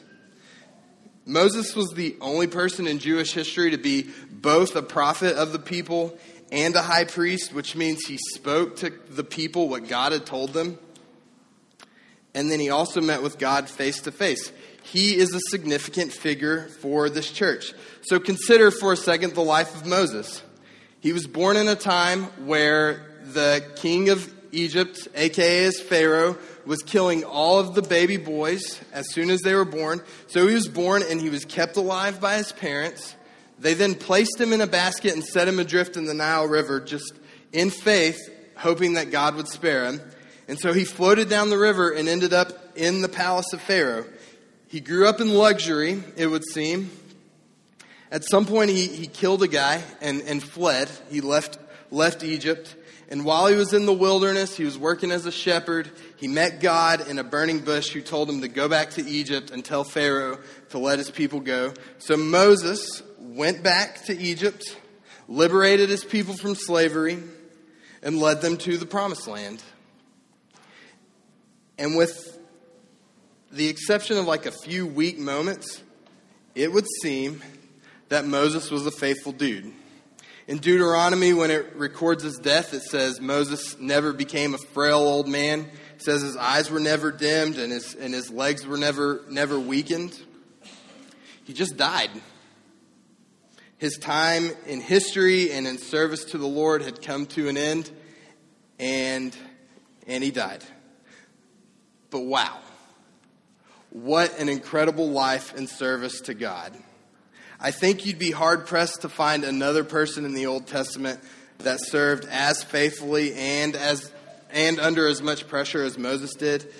Moses 1.25 1.75
was 1.75 1.92
the 1.92 2.16
only 2.22 2.48
person 2.48 2.88
in 2.88 3.00
Jewish 3.00 3.34
history 3.34 3.72
to 3.72 3.78
be 3.78 4.10
both 4.32 4.75
a 4.75 4.82
prophet 4.82 5.36
of 5.36 5.52
the 5.52 5.60
people 5.60 6.18
and 6.52 6.75
a 6.75 6.82
high 6.82 7.04
priest, 7.04 7.54
which 7.54 7.75
means 7.75 8.06
he 8.06 8.18
spoke 8.34 8.78
to 8.78 8.94
the 9.10 9.24
people 9.24 9.68
what 9.68 9.90
God 9.90 10.14
had 10.14 10.25
told 10.25 10.54
them. 10.54 10.78
And 12.36 12.51
then 12.51 12.60
he 12.60 12.70
also 12.70 13.01
met 13.01 13.24
with 13.24 13.39
God 13.39 13.70
face 13.70 14.01
to 14.01 14.12
face. 14.12 14.51
He 14.84 15.15
is 15.15 15.34
a 15.34 15.39
significant 15.50 16.12
figure 16.12 16.68
for 16.82 17.10
this 17.10 17.32
church. 17.32 17.74
So 18.04 18.20
consider 18.20 18.70
for 18.70 18.94
a 18.94 18.98
second 18.98 19.34
the 19.34 19.42
life 19.42 19.74
of 19.74 19.88
Moses. 19.88 20.44
He 21.00 21.13
was 21.13 21.25
born 21.25 21.58
in 21.58 21.68
a 21.68 21.75
time 21.75 22.25
where 22.46 23.04
the 23.24 23.65
king 23.77 24.10
of 24.10 24.32
Egypt, 24.51 25.08
aka 25.15 25.72
Pharaoh, 25.72 26.38
was 26.65 26.82
killing 26.84 27.24
all 27.24 27.60
of 27.60 27.74
the 27.74 27.82
baby 27.82 28.18
boys 28.18 28.80
as 28.92 29.12
soon 29.12 29.30
as 29.30 29.42
they 29.42 29.54
were 29.54 29.65
born. 29.65 30.01
So 30.27 30.48
he 30.48 30.54
was 30.54 30.68
born 30.68 31.04
and 31.10 31.20
he 31.22 31.30
was 31.30 31.46
kept 31.46 31.77
alive 31.77 32.20
by 32.20 32.38
his 32.38 32.51
parents. 32.51 33.15
They 33.60 33.74
then 33.74 33.96
placed 33.96 34.39
him 34.39 34.51
in 34.51 34.62
a 34.62 34.68
basket 34.68 35.13
and 35.13 35.24
set 35.24 35.48
him 35.48 35.60
adrift 35.60 35.96
in 35.96 36.06
the 36.06 36.13
Nile 36.13 36.48
River, 36.48 36.80
just 36.80 37.13
in 37.54 37.70
faith, 37.70 38.20
hoping 38.56 38.94
that 38.94 39.12
God 39.12 39.36
would 39.36 39.48
spare 39.48 39.86
him. 39.86 40.01
And 40.48 40.60
so 40.60 40.74
he 40.74 40.84
floated 40.84 41.30
down 41.30 41.50
the 41.50 41.58
river 41.58 41.92
and 41.92 42.08
ended 42.08 42.34
up 42.34 42.78
in 42.78 43.02
the 43.02 43.10
palace 43.10 43.52
of 43.54 43.62
Pharaoh. 43.62 44.06
He 44.68 44.80
grew 44.80 45.08
up 45.08 45.22
in 45.22 45.34
luxury, 45.34 46.04
it 46.18 46.28
would 46.28 46.44
seem. 46.46 46.92
At 48.12 48.24
some 48.24 48.46
point, 48.46 48.70
he, 48.70 48.88
he 48.88 49.08
killed 49.08 49.44
a 49.44 49.48
guy 49.48 49.82
and, 50.02 50.22
and 50.22 50.42
fled. 50.42 50.90
He 51.10 51.22
left, 51.22 51.58
left 51.92 52.24
Egypt. 52.24 52.75
And 53.10 53.24
while 53.24 53.48
he 53.48 53.56
was 53.56 53.74
in 53.74 53.86
the 53.86 53.94
wilderness, 53.94 54.58
he 54.58 54.64
was 54.64 54.78
working 54.78 55.12
as 55.12 55.25
a 55.25 55.32
shepherd. 55.32 55.90
He 56.18 56.28
met 56.28 56.60
God 56.60 57.08
in 57.08 57.20
a 57.20 57.24
burning 57.24 57.60
bush 57.60 57.90
who 57.90 58.02
told 58.02 58.30
him 58.30 58.42
to 58.42 58.48
go 58.48 58.68
back 58.68 58.92
to 58.92 59.06
Egypt 59.06 59.52
and 59.52 59.64
tell 59.64 59.84
Pharaoh 59.84 60.40
to 60.70 60.80
let 60.80 60.98
his 60.98 61.12
people 61.12 61.40
go. 61.40 61.74
So 62.00 62.18
Moses 62.18 63.04
went 63.20 63.64
back 63.64 64.06
to 64.06 64.18
Egypt, 64.18 64.64
liberated 65.28 65.90
his 65.90 66.04
people 66.04 66.36
from 66.36 66.56
slavery, 66.56 67.22
and 68.02 68.20
led 68.20 68.42
them 68.42 68.58
to 68.58 68.78
the 68.78 68.86
promised 68.86 69.28
land. 69.28 69.64
And 71.77 71.96
with 71.96 72.39
the 73.51 73.67
exception 73.67 74.17
of 74.17 74.25
like 74.25 74.46
a 74.46 74.51
few 74.51 74.88
weak 74.88 75.17
moments, 75.17 75.82
it 76.53 76.72
would 76.72 76.86
seem 77.01 77.41
that 78.10 78.25
Moses 78.25 78.72
was 78.72 78.86
a 78.86 78.91
faithful 78.91 79.32
dude. 79.32 79.74
In 80.48 80.60
Deuteronomy, 80.60 81.34
when 81.34 81.50
it 81.50 81.75
records 81.75 82.24
his 82.24 82.38
death, 82.38 82.74
it 82.74 82.84
says 82.84 83.20
Moses 83.20 83.79
never 83.79 84.13
became 84.13 84.53
a 84.53 84.60
frail 84.60 85.00
old 85.00 85.27
man. 85.27 85.62
It 85.96 86.03
says 86.03 86.22
his 86.22 86.38
eyes 86.38 86.70
were 86.70 86.79
never 86.79 87.12
dimmed 87.12 87.58
and 87.58 87.72
his, 87.72 87.96
and 87.96 88.13
his 88.13 88.29
legs 88.29 88.65
were 88.65 88.77
never, 88.77 89.22
never 89.27 89.60
weakened. 89.60 90.17
He 91.46 91.53
just 91.53 91.77
died. 91.77 92.12
His 93.77 93.98
time 93.98 94.51
in 94.67 94.82
history 94.82 95.51
and 95.51 95.67
in 95.67 95.77
service 95.77 96.25
to 96.25 96.38
the 96.38 96.48
Lord 96.48 96.84
had 96.84 97.01
come 97.01 97.25
to 97.27 97.50
an 97.50 97.58
end, 97.58 97.89
and, 98.79 99.36
and 100.08 100.24
he 100.24 100.32
died. 100.32 100.63
But 102.10 102.22
wow, 102.22 102.60
what 103.90 104.40
an 104.40 104.50
incredible 104.50 105.10
life 105.10 105.56
and 105.56 105.70
service 105.70 106.22
to 106.22 106.34
God. 106.34 106.74
I 107.60 107.72
think 107.72 108.06
you'd 108.06 108.20
be 108.20 108.32
hard 108.32 108.68
pressed 108.68 109.02
to 109.02 109.10
find 109.10 109.44
another 109.44 109.84
person 109.84 110.26
in 110.26 110.34
the 110.34 110.46
Old 110.46 110.68
Testament 110.68 111.20
that 111.60 111.80
served 111.82 112.26
as 112.30 112.64
faithfully 112.64 113.34
and 113.34 113.76
as 113.76 114.12
and 114.52 114.80
under 114.80 115.08
as 115.08 115.22
much 115.22 115.48
pressure 115.48 115.84
as 115.84 115.98
Moses 115.98 116.34
did, 116.34 116.72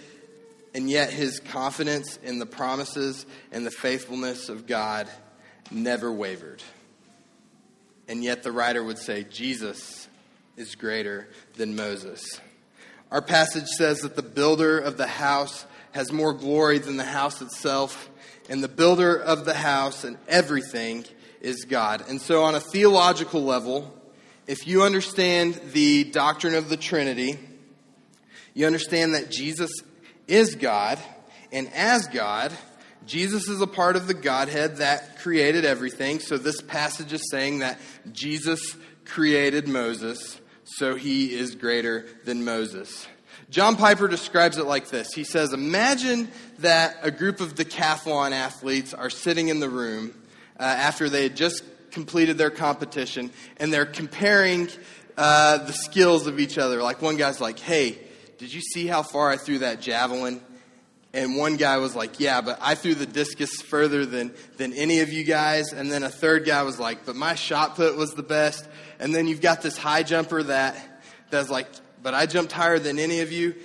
and 0.74 0.90
yet 0.90 1.12
his 1.12 1.40
confidence 1.40 2.18
in 2.24 2.40
the 2.40 2.46
promises 2.46 3.26
and 3.52 3.66
the 3.66 3.72
faithfulness 3.72 4.50
of 4.50 4.68
God 4.68 5.10
never 5.72 6.12
wavered. 6.12 6.64
And 8.08 8.24
yet 8.24 8.44
the 8.44 8.52
writer 8.52 8.84
would 8.84 9.00
say 9.00 9.24
Jesus 9.24 10.08
is 10.58 10.76
greater 10.76 11.28
than 11.56 11.76
Moses. 11.76 12.40
Our 13.16 13.22
passage 13.22 13.70
says 13.78 14.02
that 14.02 14.18
the 14.18 14.22
builder 14.22 14.78
of 14.78 14.98
the 14.98 15.08
house 15.08 15.66
has 15.94 16.12
more 16.12 16.34
glory 16.34 16.80
than 16.80 16.98
the 16.98 17.06
house 17.06 17.42
itself, 17.42 18.10
and 18.50 18.62
the 18.62 18.68
builder 18.68 19.16
of 19.16 19.46
the 19.46 19.54
house 19.54 20.04
and 20.04 20.18
everything 20.28 21.06
is 21.40 21.64
God. 21.64 22.04
And 22.10 22.22
so, 22.22 22.44
on 22.44 22.56
a 22.56 22.60
theological 22.60 23.42
level, 23.42 23.98
if 24.48 24.68
you 24.68 24.84
understand 24.84 25.54
the 25.72 26.04
doctrine 26.04 26.56
of 26.56 26.68
the 26.68 26.76
Trinity, 26.76 27.40
you 28.54 28.66
understand 28.66 29.16
that 29.16 29.32
Jesus 29.32 29.72
is 30.28 30.56
God, 30.56 31.00
and 31.54 31.72
as 31.72 32.08
God, 32.08 32.52
Jesus 33.08 33.48
is 33.48 33.62
a 33.62 33.68
part 33.68 33.96
of 33.96 34.08
the 34.08 34.14
Godhead 34.14 34.80
that 34.80 35.20
created 35.20 35.64
everything. 35.64 36.20
So, 36.20 36.38
this 36.38 36.60
passage 36.60 37.14
is 37.14 37.32
saying 37.32 37.60
that 37.60 37.80
Jesus 38.12 38.76
created 39.06 39.70
Moses 39.70 40.42
so 40.66 40.96
he 40.96 41.34
is 41.34 41.56
greater 41.56 42.06
than 42.26 42.44
Moses. 42.44 43.08
John 43.50 43.76
Piper 43.76 44.08
describes 44.08 44.58
it 44.58 44.66
like 44.66 44.90
this. 44.90 45.14
He 45.14 45.24
says, 45.24 45.54
Imagine 45.54 46.30
that 46.60 46.98
a 47.02 47.12
group 47.12 47.40
of 47.40 47.56
decathlon 47.56 48.32
athletes 48.32 48.94
are 48.94 49.10
sitting 49.10 49.50
in 49.50 49.60
the 49.60 49.70
room 49.70 50.14
uh, 50.60 50.64
after 50.64 51.10
they 51.10 51.24
had 51.24 51.36
just 51.36 51.64
completed 51.92 52.38
their 52.38 52.50
competition 52.50 53.32
and 53.58 53.72
they're 53.72 53.86
comparing 53.86 54.68
uh, 55.18 55.60
the 55.60 55.74
skills 55.74 56.28
of 56.28 56.40
each 56.40 56.58
other. 56.58 56.82
Like 56.82 57.02
one 57.02 57.18
guy's 57.18 57.40
like, 57.40 57.60
Hey, 57.60 58.00
did 58.38 58.54
you 58.54 58.62
see 58.62 58.88
how 58.88 59.04
far 59.04 59.30
I 59.30 59.38
threw 59.38 59.60
that 59.60 59.80
javelin? 59.80 60.42
And 61.16 61.38
one 61.38 61.56
guy 61.56 61.78
was 61.78 61.96
like, 61.96 62.20
Yeah, 62.20 62.42
but 62.42 62.60
I 62.62 62.76
threw 62.76 62.94
the 62.94 63.06
discus 63.06 63.62
further 63.62 64.06
than, 64.06 64.34
than 64.58 64.74
any 64.74 65.00
of 65.00 65.12
you 65.12 65.24
guys. 65.24 65.72
And 65.72 65.90
then 65.90 66.04
a 66.04 66.10
third 66.10 66.46
guy 66.46 66.62
was 66.64 66.78
like, 66.78 67.06
But 67.06 67.16
my 67.16 67.36
shot 67.36 67.76
put 67.76 67.96
was 67.96 68.14
the 68.14 68.24
best. 68.24 68.68
And 69.00 69.16
then 69.16 69.28
you've 69.28 69.42
got 69.42 69.62
this 69.62 69.78
high 69.78 70.04
jumper 70.04 70.44
that 70.44 70.78
that's 71.30 71.50
like, 71.50 71.68
but 72.04 72.14
I 72.14 72.26
jumped 72.26 72.52
higher 72.52 72.80
than 72.80 73.00
any 73.00 73.22
of 73.22 73.32
you. 73.32 73.56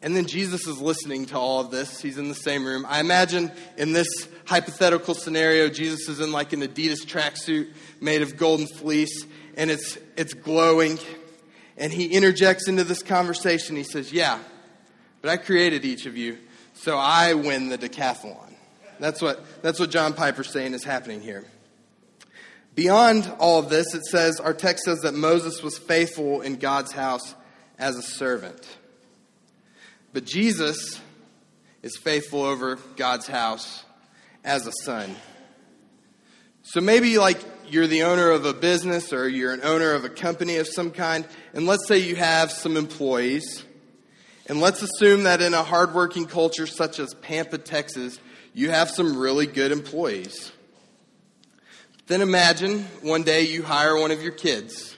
And 0.00 0.14
then 0.14 0.26
Jesus 0.26 0.66
is 0.66 0.80
listening 0.80 1.26
to 1.26 1.36
all 1.36 1.60
of 1.60 1.72
this. 1.72 2.00
He's 2.00 2.18
in 2.18 2.28
the 2.28 2.34
same 2.34 2.64
room. 2.64 2.86
I 2.88 3.00
imagine 3.00 3.50
in 3.76 3.92
this 3.92 4.06
hypothetical 4.44 5.14
scenario, 5.14 5.68
Jesus 5.68 6.08
is 6.08 6.20
in 6.20 6.30
like 6.30 6.52
an 6.52 6.60
Adidas 6.60 7.04
tracksuit 7.04 7.72
made 8.00 8.22
of 8.22 8.36
golden 8.36 8.68
fleece, 8.68 9.26
and 9.56 9.70
it's, 9.70 9.98
it's 10.16 10.34
glowing. 10.34 10.98
And 11.76 11.92
he 11.92 12.06
interjects 12.06 12.68
into 12.68 12.84
this 12.84 13.02
conversation. 13.02 13.74
He 13.74 13.82
says, 13.82 14.12
Yeah, 14.12 14.38
but 15.20 15.30
I 15.30 15.36
created 15.36 15.84
each 15.84 16.06
of 16.06 16.16
you, 16.16 16.38
so 16.80 16.96
I 16.96 17.34
win 17.34 17.68
the 17.68 17.78
decathlon. 17.78 18.54
That's 19.00 19.20
what, 19.20 19.44
that's 19.62 19.78
what 19.78 19.90
John 19.90 20.12
Piper's 20.12 20.50
saying 20.50 20.74
is 20.74 20.84
happening 20.84 21.20
here. 21.20 21.44
Beyond 22.74 23.32
all 23.38 23.58
of 23.58 23.68
this, 23.68 23.94
it 23.94 24.04
says, 24.04 24.38
our 24.38 24.54
text 24.54 24.84
says 24.84 25.00
that 25.00 25.14
Moses 25.14 25.62
was 25.62 25.76
faithful 25.76 26.40
in 26.40 26.56
God's 26.56 26.92
house 26.92 27.34
as 27.78 27.96
a 27.96 28.02
servant. 28.02 28.76
But 30.12 30.24
Jesus 30.24 31.00
is 31.82 31.96
faithful 31.96 32.42
over 32.42 32.78
God's 32.96 33.26
house 33.26 33.84
as 34.44 34.66
a 34.66 34.72
son. 34.84 35.16
So 36.62 36.80
maybe 36.80 37.18
like 37.18 37.40
you're 37.68 37.86
the 37.86 38.04
owner 38.04 38.30
of 38.30 38.44
a 38.44 38.54
business 38.54 39.12
or 39.12 39.28
you're 39.28 39.52
an 39.52 39.62
owner 39.64 39.92
of 39.92 40.04
a 40.04 40.08
company 40.08 40.56
of 40.56 40.68
some 40.68 40.90
kind, 40.90 41.26
and 41.54 41.66
let's 41.66 41.86
say 41.88 41.98
you 41.98 42.14
have 42.16 42.52
some 42.52 42.76
employees, 42.76 43.64
And 44.48 44.60
let's 44.60 44.82
assume 44.82 45.24
that 45.24 45.42
in 45.42 45.52
a 45.52 45.62
hardworking 45.62 46.24
culture 46.24 46.66
such 46.66 46.98
as 46.98 47.12
Pampa, 47.12 47.58
Texas, 47.58 48.18
you 48.54 48.70
have 48.70 48.90
some 48.90 49.18
really 49.18 49.46
good 49.46 49.72
employees. 49.72 50.50
Then 52.06 52.22
imagine 52.22 52.84
one 53.02 53.22
day 53.22 53.42
you 53.42 53.62
hire 53.62 53.94
one 54.00 54.10
of 54.10 54.22
your 54.22 54.32
kids. 54.32 54.96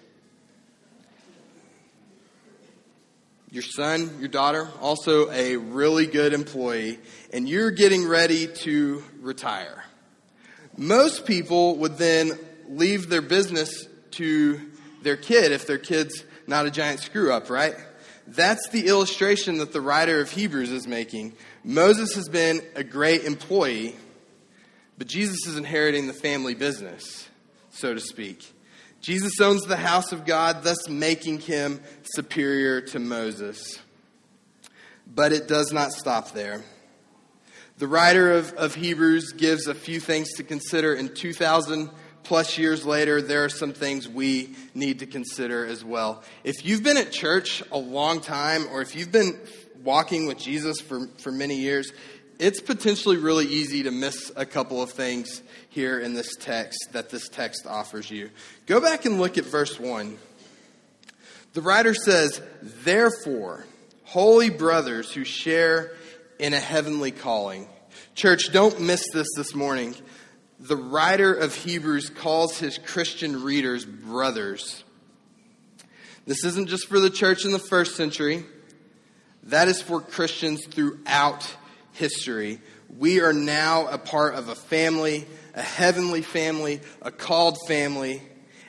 Your 3.51 3.65
son, 3.65 4.19
your 4.21 4.29
daughter, 4.29 4.69
also 4.81 5.29
a 5.33 5.57
really 5.57 6.07
good 6.07 6.33
employee, 6.33 7.01
and 7.33 7.49
you're 7.49 7.73
getting 7.73 8.07
ready 8.07 8.47
to 8.47 9.03
retire. 9.21 9.83
Most 10.77 11.27
people 11.27 11.75
would 11.79 11.99
then 11.99 12.39
leave 12.69 13.09
their 13.09 13.23
business 13.23 13.89
to 14.13 14.61
their 15.03 15.17
kid 15.17 15.51
if 15.51 15.67
their 15.67 15.79
kid's 15.79 16.23
not 16.47 16.67
a 16.67 16.71
giant 16.71 17.01
screw 17.01 17.33
up, 17.33 17.51
right? 17.51 17.75
That's 18.31 18.69
the 18.69 18.87
illustration 18.87 19.59
that 19.59 19.73
the 19.73 19.81
writer 19.81 20.21
of 20.21 20.31
Hebrews 20.31 20.71
is 20.71 20.87
making. 20.87 21.33
Moses 21.65 22.15
has 22.15 22.29
been 22.29 22.63
a 22.77 22.85
great 22.85 23.25
employee, 23.25 23.97
but 24.97 25.09
Jesus 25.09 25.49
is 25.49 25.57
inheriting 25.57 26.07
the 26.07 26.13
family 26.13 26.55
business, 26.55 27.29
so 27.71 27.93
to 27.93 27.99
speak. 27.99 28.53
Jesus 29.01 29.41
owns 29.41 29.63
the 29.63 29.77
house 29.77 30.13
of 30.13 30.27
God, 30.27 30.63
thus 30.63 30.89
making 30.89 31.41
him 31.41 31.81
superior 32.05 32.81
to 32.83 33.01
Moses. 33.01 33.81
But 35.13 35.33
it 35.33 35.49
does 35.49 35.73
not 35.73 35.91
stop 35.91 36.31
there. 36.31 36.63
The 37.79 37.89
writer 37.89 38.33
of, 38.33 38.53
of 38.53 38.77
Hebrews 38.77 39.33
gives 39.33 39.67
a 39.67 39.75
few 39.75 39.99
things 39.99 40.35
to 40.35 40.45
consider. 40.45 40.95
In 40.95 41.15
2,000 41.15 41.91
plus 42.31 42.59
years 42.59 42.87
later, 42.87 43.21
there 43.21 43.45
are 43.45 43.49
some 43.49 43.73
things 43.73 44.09
we 44.09 44.55
need 44.73 45.01
to 45.01 45.07
consider 45.07 45.67
as 45.67 45.85
well. 45.85 46.23
If 46.45 46.65
you've 46.65 46.85
been 46.85 46.97
at 46.97 47.11
church 47.11 47.61
a 47.73 47.77
long 47.77 48.21
time, 48.21 48.69
or 48.71 48.81
if 48.81 48.95
you've 48.95 49.11
been 49.11 49.37
walking 49.83 50.29
with 50.29 50.39
Jesus 50.39 50.81
for, 50.81 51.09
for 51.19 51.33
many 51.33 51.57
years, 51.57 51.93
it's 52.39 52.61
potentially 52.61 53.17
really 53.17 53.47
easy 53.47 53.83
to 53.83 53.91
miss 53.91 54.31
a 54.37 54.47
couple 54.47 54.81
of 54.81 54.93
things 54.93 55.43
here 55.71 55.99
in 55.99 56.15
this 56.15 56.37
text 56.37 56.79
that 56.93 57.11
this 57.11 57.29
text 57.29 57.67
offers 57.67 58.09
you. 58.13 58.31
Go 58.67 58.81
back 58.81 59.07
and 59.07 59.19
look 59.19 59.37
at 59.37 59.45
verse 59.45 59.81
1. 59.81 60.17
The 61.55 61.63
writer 61.63 61.95
says, 61.95 62.41
Therefore, 62.63 63.67
holy 64.05 64.51
brothers 64.51 65.11
who 65.11 65.25
share 65.25 65.97
in 66.39 66.55
a 66.55 66.61
heavenly 66.61 67.11
calling. 67.11 67.69
Church, 68.15 68.53
don't 68.53 68.81
miss 68.81 69.11
this 69.13 69.27
this 69.37 69.53
morning. 69.53 69.97
The 70.61 70.77
writer 70.77 71.33
of 71.33 71.55
Hebrews 71.55 72.11
calls 72.11 72.59
his 72.59 72.77
Christian 72.77 73.45
readers 73.45 73.87
brothers. 73.87 74.85
This 76.27 76.45
isn't 76.45 76.69
just 76.69 76.87
for 76.87 77.01
the 77.01 77.09
church 77.09 77.47
in 77.47 77.53
the 77.53 77.59
first 77.59 77.97
century, 77.97 78.45
that 79.45 79.69
is 79.69 79.81
for 79.81 80.03
Christians 80.03 80.67
throughout 80.67 81.57
history. 81.93 82.61
We 82.99 83.23
are 83.23 83.33
now 83.33 83.87
a 83.87 83.97
part 83.97 84.35
of 84.35 84.51
a 84.51 84.55
family, 84.55 85.27
a 85.55 85.63
heavenly 85.63 86.21
family, 86.21 86.83
a 87.01 87.11
called 87.11 87.57
family. 87.67 88.21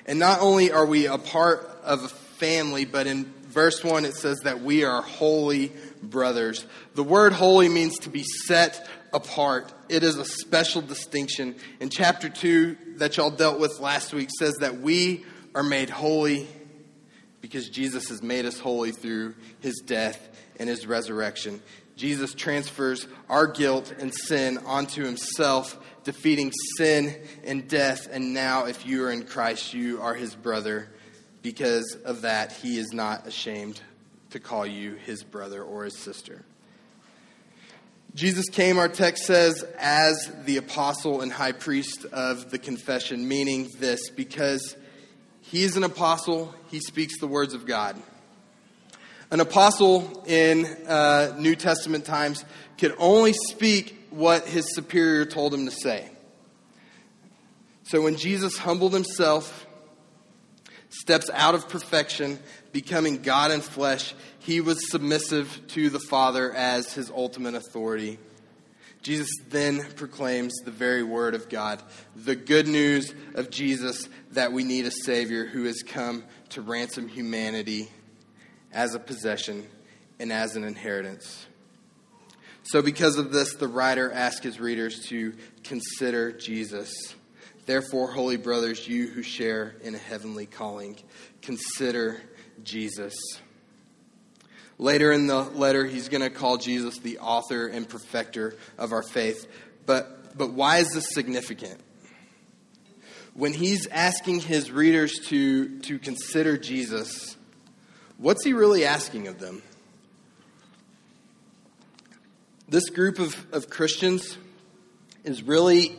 And 0.05 0.17
not 0.17 0.39
only 0.39 0.71
are 0.71 0.85
we 0.85 1.07
a 1.07 1.17
part 1.17 1.69
of 1.83 2.05
a 2.05 2.07
family, 2.07 2.85
but 2.85 3.05
in 3.05 3.25
verse 3.47 3.83
1 3.83 4.05
it 4.05 4.15
says 4.15 4.39
that 4.45 4.61
we 4.61 4.85
are 4.85 5.01
holy 5.01 5.73
brothers. 6.01 6.65
The 6.95 7.03
word 7.03 7.33
holy 7.33 7.67
means 7.67 7.99
to 7.99 8.09
be 8.09 8.23
set 8.23 8.87
apart. 9.13 9.73
It 9.89 10.03
is 10.03 10.17
a 10.17 10.25
special 10.25 10.81
distinction. 10.81 11.55
In 11.79 11.89
chapter 11.89 12.29
2 12.29 12.95
that 12.97 13.17
y'all 13.17 13.31
dealt 13.31 13.59
with 13.59 13.79
last 13.79 14.13
week 14.13 14.29
says 14.37 14.53
that 14.59 14.79
we 14.79 15.25
are 15.53 15.63
made 15.63 15.89
holy 15.89 16.47
because 17.41 17.69
Jesus 17.69 18.09
has 18.09 18.21
made 18.21 18.45
us 18.45 18.59
holy 18.59 18.91
through 18.91 19.35
his 19.59 19.81
death 19.85 20.29
and 20.59 20.69
his 20.69 20.85
resurrection. 20.87 21.61
Jesus 21.95 22.33
transfers 22.33 23.07
our 23.29 23.47
guilt 23.47 23.93
and 23.99 24.13
sin 24.13 24.57
onto 24.59 25.03
himself, 25.03 25.77
defeating 26.03 26.51
sin 26.77 27.15
and 27.43 27.67
death. 27.67 28.07
And 28.11 28.33
now, 28.33 28.65
if 28.65 28.85
you 28.85 29.03
are 29.03 29.11
in 29.11 29.23
Christ, 29.25 29.73
you 29.73 30.01
are 30.01 30.13
his 30.13 30.33
brother. 30.35 30.89
Because 31.41 31.97
of 32.05 32.21
that, 32.21 32.51
he 32.53 32.77
is 32.77 32.93
not 32.93 33.27
ashamed 33.27 33.81
to 34.29 34.39
call 34.39 34.65
you 34.65 34.95
his 34.95 35.23
brother 35.23 35.63
or 35.63 35.83
his 35.83 35.97
sister. 35.97 36.43
Jesus 38.13 38.49
came, 38.49 38.77
our 38.77 38.89
text 38.89 39.23
says, 39.23 39.63
as 39.79 40.29
the 40.43 40.57
apostle 40.57 41.21
and 41.21 41.31
high 41.31 41.53
priest 41.53 42.05
of 42.11 42.51
the 42.51 42.59
confession, 42.59 43.25
meaning 43.25 43.69
this 43.79 44.09
because 44.09 44.75
he 45.39 45.63
is 45.63 45.77
an 45.77 45.83
apostle, 45.83 46.53
he 46.69 46.81
speaks 46.81 47.19
the 47.21 47.27
words 47.27 47.53
of 47.53 47.65
God. 47.65 47.95
An 49.31 49.39
apostle 49.39 50.25
in 50.27 50.65
uh, 50.87 51.37
New 51.39 51.55
Testament 51.55 52.03
times 52.03 52.43
could 52.77 52.93
only 52.97 53.31
speak 53.31 54.07
what 54.09 54.45
his 54.45 54.75
superior 54.75 55.23
told 55.23 55.53
him 55.53 55.63
to 55.63 55.71
say. 55.71 56.09
So 57.83 58.01
when 58.01 58.17
Jesus 58.17 58.57
humbled 58.57 58.93
himself, 58.93 59.65
steps 60.89 61.29
out 61.33 61.55
of 61.55 61.69
perfection, 61.69 62.39
becoming 62.73 63.21
God 63.21 63.51
in 63.51 63.61
flesh, 63.61 64.13
he 64.41 64.59
was 64.59 64.89
submissive 64.89 65.61
to 65.67 65.91
the 65.91 65.99
Father 65.99 66.51
as 66.51 66.93
his 66.93 67.11
ultimate 67.11 67.53
authority. 67.53 68.17
Jesus 69.03 69.29
then 69.49 69.83
proclaims 69.95 70.51
the 70.65 70.71
very 70.71 71.03
word 71.03 71.35
of 71.35 71.47
God, 71.47 71.81
the 72.15 72.35
good 72.35 72.67
news 72.67 73.13
of 73.35 73.51
Jesus 73.51 74.09
that 74.31 74.51
we 74.51 74.63
need 74.63 74.87
a 74.87 74.91
Savior 74.91 75.45
who 75.45 75.65
has 75.65 75.83
come 75.83 76.23
to 76.49 76.61
ransom 76.61 77.07
humanity 77.07 77.89
as 78.71 78.95
a 78.95 78.99
possession 78.99 79.67
and 80.19 80.33
as 80.33 80.55
an 80.55 80.63
inheritance. 80.63 81.45
So, 82.63 82.81
because 82.81 83.17
of 83.17 83.31
this, 83.31 83.55
the 83.55 83.67
writer 83.67 84.11
asks 84.11 84.43
his 84.43 84.59
readers 84.59 85.05
to 85.09 85.33
consider 85.63 86.31
Jesus. 86.31 86.91
Therefore, 87.67 88.11
holy 88.11 88.37
brothers, 88.37 88.87
you 88.87 89.07
who 89.07 89.21
share 89.21 89.75
in 89.83 89.93
a 89.93 89.99
heavenly 89.99 90.47
calling, 90.47 90.97
consider 91.43 92.21
Jesus. 92.63 93.13
Later 94.81 95.11
in 95.11 95.27
the 95.27 95.43
letter, 95.43 95.85
he's 95.85 96.09
going 96.09 96.23
to 96.23 96.31
call 96.31 96.57
Jesus 96.57 96.97
the 96.97 97.19
author 97.19 97.67
and 97.67 97.87
perfecter 97.87 98.55
of 98.79 98.93
our 98.93 99.03
faith. 99.03 99.45
But, 99.85 100.35
but 100.35 100.53
why 100.53 100.77
is 100.77 100.89
this 100.89 101.13
significant? 101.13 101.79
When 103.35 103.53
he's 103.53 103.85
asking 103.85 104.39
his 104.39 104.71
readers 104.71 105.19
to, 105.27 105.77
to 105.81 105.99
consider 105.99 106.57
Jesus, 106.57 107.37
what's 108.17 108.43
he 108.43 108.53
really 108.53 108.83
asking 108.83 109.27
of 109.27 109.37
them? 109.37 109.61
This 112.67 112.89
group 112.89 113.19
of, 113.19 113.35
of 113.53 113.69
Christians 113.69 114.35
is 115.23 115.43
really 115.43 115.95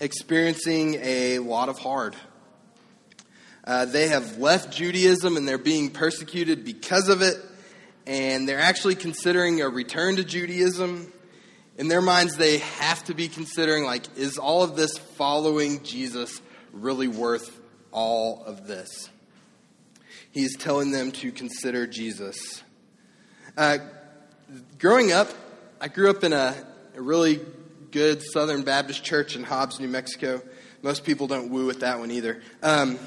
experiencing 0.00 0.94
a 1.02 1.40
lot 1.40 1.68
of 1.68 1.78
hard. 1.78 2.16
Uh, 3.64 3.84
they 3.84 4.08
have 4.08 4.38
left 4.38 4.72
Judaism 4.72 5.36
and 5.36 5.46
they're 5.46 5.58
being 5.58 5.90
persecuted 5.90 6.64
because 6.64 7.10
of 7.10 7.20
it, 7.20 7.36
and 8.06 8.48
they're 8.48 8.60
actually 8.60 8.94
considering 8.94 9.62
a 9.62 9.68
return 9.68 10.16
to 10.16 10.24
Judaism. 10.24 11.12
In 11.76 11.88
their 11.88 12.02
minds, 12.02 12.36
they 12.36 12.58
have 12.58 13.02
to 13.04 13.14
be 13.14 13.28
considering, 13.28 13.84
like, 13.84 14.04
is 14.16 14.38
all 14.38 14.62
of 14.62 14.76
this 14.76 14.96
following 14.96 15.82
Jesus 15.82 16.40
really 16.72 17.08
worth 17.08 17.60
all 17.90 18.44
of 18.44 18.66
this? 18.66 19.10
He's 20.30 20.56
telling 20.56 20.90
them 20.90 21.12
to 21.12 21.32
consider 21.32 21.86
Jesus. 21.86 22.62
Uh, 23.56 23.78
growing 24.78 25.12
up, 25.12 25.28
I 25.80 25.88
grew 25.88 26.10
up 26.10 26.24
in 26.24 26.32
a, 26.32 26.54
a 26.96 27.00
really 27.00 27.40
good 27.90 28.22
Southern 28.22 28.62
Baptist 28.62 29.04
church 29.04 29.36
in 29.36 29.44
Hobbs, 29.44 29.78
New 29.78 29.88
Mexico. 29.88 30.42
Most 30.82 31.04
people 31.04 31.28
don't 31.28 31.50
woo 31.50 31.66
with 31.66 31.80
that 31.80 31.98
one 32.00 32.10
either. 32.10 32.42
Um, 32.62 32.98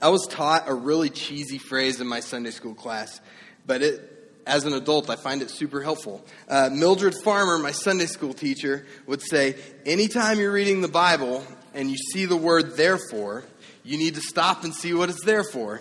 I 0.00 0.08
was 0.08 0.26
taught 0.28 0.68
a 0.68 0.74
really 0.74 1.10
cheesy 1.10 1.58
phrase 1.58 2.00
in 2.00 2.08
my 2.08 2.18
Sunday 2.18 2.50
school 2.50 2.74
class, 2.74 3.20
but 3.66 3.82
it, 3.82 4.08
as 4.46 4.64
an 4.64 4.72
adult, 4.72 5.08
I 5.08 5.16
find 5.16 5.42
it 5.42 5.50
super 5.50 5.82
helpful. 5.82 6.24
Uh, 6.48 6.70
Mildred 6.72 7.14
Farmer, 7.22 7.58
my 7.58 7.70
Sunday 7.72 8.06
school 8.06 8.34
teacher, 8.34 8.86
would 9.06 9.22
say, 9.22 9.56
Anytime 9.86 10.38
you're 10.38 10.52
reading 10.52 10.80
the 10.80 10.88
Bible 10.88 11.44
and 11.74 11.90
you 11.90 11.96
see 11.96 12.26
the 12.26 12.36
word 12.36 12.76
therefore, 12.76 13.44
you 13.84 13.98
need 13.98 14.14
to 14.16 14.20
stop 14.20 14.64
and 14.64 14.74
see 14.74 14.94
what 14.94 15.08
it's 15.08 15.24
there 15.24 15.44
for. 15.44 15.80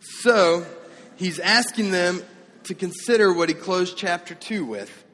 So, 0.00 0.66
he's 1.16 1.38
asking 1.38 1.90
them 1.90 2.22
to 2.64 2.74
consider 2.74 3.32
what 3.32 3.48
he 3.48 3.54
closed 3.54 3.96
chapter 3.96 4.34
2 4.34 4.64
with 4.64 5.04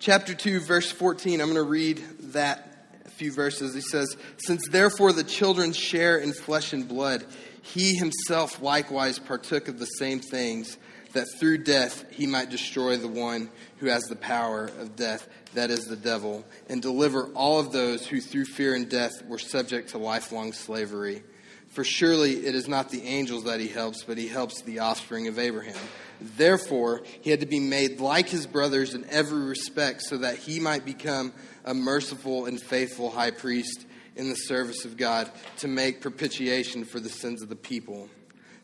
chapter 0.00 0.34
2, 0.34 0.60
verse 0.60 0.90
14. 0.90 1.40
I'm 1.40 1.46
going 1.46 1.56
to 1.56 1.62
read 1.62 2.02
that 2.32 2.96
a 3.04 3.10
few 3.10 3.30
verses. 3.30 3.74
He 3.74 3.82
says, 3.82 4.16
Since 4.38 4.68
therefore 4.68 5.12
the 5.12 5.22
children 5.22 5.72
share 5.72 6.18
in 6.18 6.32
flesh 6.32 6.72
and 6.72 6.88
blood, 6.88 7.24
he 7.62 7.94
himself 7.94 8.60
likewise 8.62 9.18
partook 9.18 9.68
of 9.68 9.78
the 9.78 9.86
same 9.86 10.20
things, 10.20 10.78
that 11.12 11.26
through 11.38 11.58
death 11.58 12.04
he 12.10 12.26
might 12.26 12.50
destroy 12.50 12.96
the 12.96 13.08
one 13.08 13.50
who 13.78 13.86
has 13.86 14.04
the 14.04 14.16
power 14.16 14.70
of 14.78 14.96
death, 14.96 15.28
that 15.54 15.70
is 15.70 15.86
the 15.86 15.96
devil, 15.96 16.44
and 16.68 16.80
deliver 16.80 17.24
all 17.34 17.58
of 17.58 17.72
those 17.72 18.06
who 18.06 18.20
through 18.20 18.44
fear 18.44 18.74
and 18.74 18.88
death 18.88 19.12
were 19.26 19.38
subject 19.38 19.90
to 19.90 19.98
lifelong 19.98 20.52
slavery. 20.52 21.22
For 21.70 21.84
surely 21.84 22.46
it 22.46 22.54
is 22.54 22.68
not 22.68 22.90
the 22.90 23.02
angels 23.02 23.44
that 23.44 23.60
he 23.60 23.68
helps, 23.68 24.02
but 24.02 24.18
he 24.18 24.26
helps 24.26 24.62
the 24.62 24.80
offspring 24.80 25.28
of 25.28 25.38
Abraham. 25.38 25.76
Therefore, 26.20 27.02
he 27.20 27.30
had 27.30 27.40
to 27.40 27.46
be 27.46 27.60
made 27.60 28.00
like 28.00 28.28
his 28.28 28.46
brothers 28.46 28.94
in 28.94 29.06
every 29.08 29.42
respect 29.42 30.02
so 30.02 30.18
that 30.18 30.36
he 30.36 30.58
might 30.58 30.84
become 30.84 31.32
a 31.64 31.72
merciful 31.72 32.46
and 32.46 32.60
faithful 32.60 33.10
high 33.10 33.30
priest 33.30 33.86
in 34.16 34.28
the 34.28 34.36
service 34.36 34.84
of 34.84 34.96
God 34.96 35.30
to 35.58 35.68
make 35.68 36.00
propitiation 36.00 36.84
for 36.84 37.00
the 37.00 37.08
sins 37.08 37.42
of 37.42 37.48
the 37.48 37.56
people. 37.56 38.08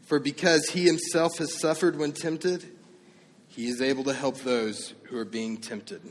For 0.02 0.18
because 0.18 0.68
he 0.68 0.84
himself 0.84 1.38
has 1.38 1.58
suffered 1.58 1.98
when 1.98 2.12
tempted, 2.12 2.64
he 3.48 3.68
is 3.68 3.80
able 3.80 4.04
to 4.04 4.12
help 4.12 4.38
those 4.38 4.94
who 5.04 5.18
are 5.18 5.24
being 5.24 5.56
tempted. 5.56 6.02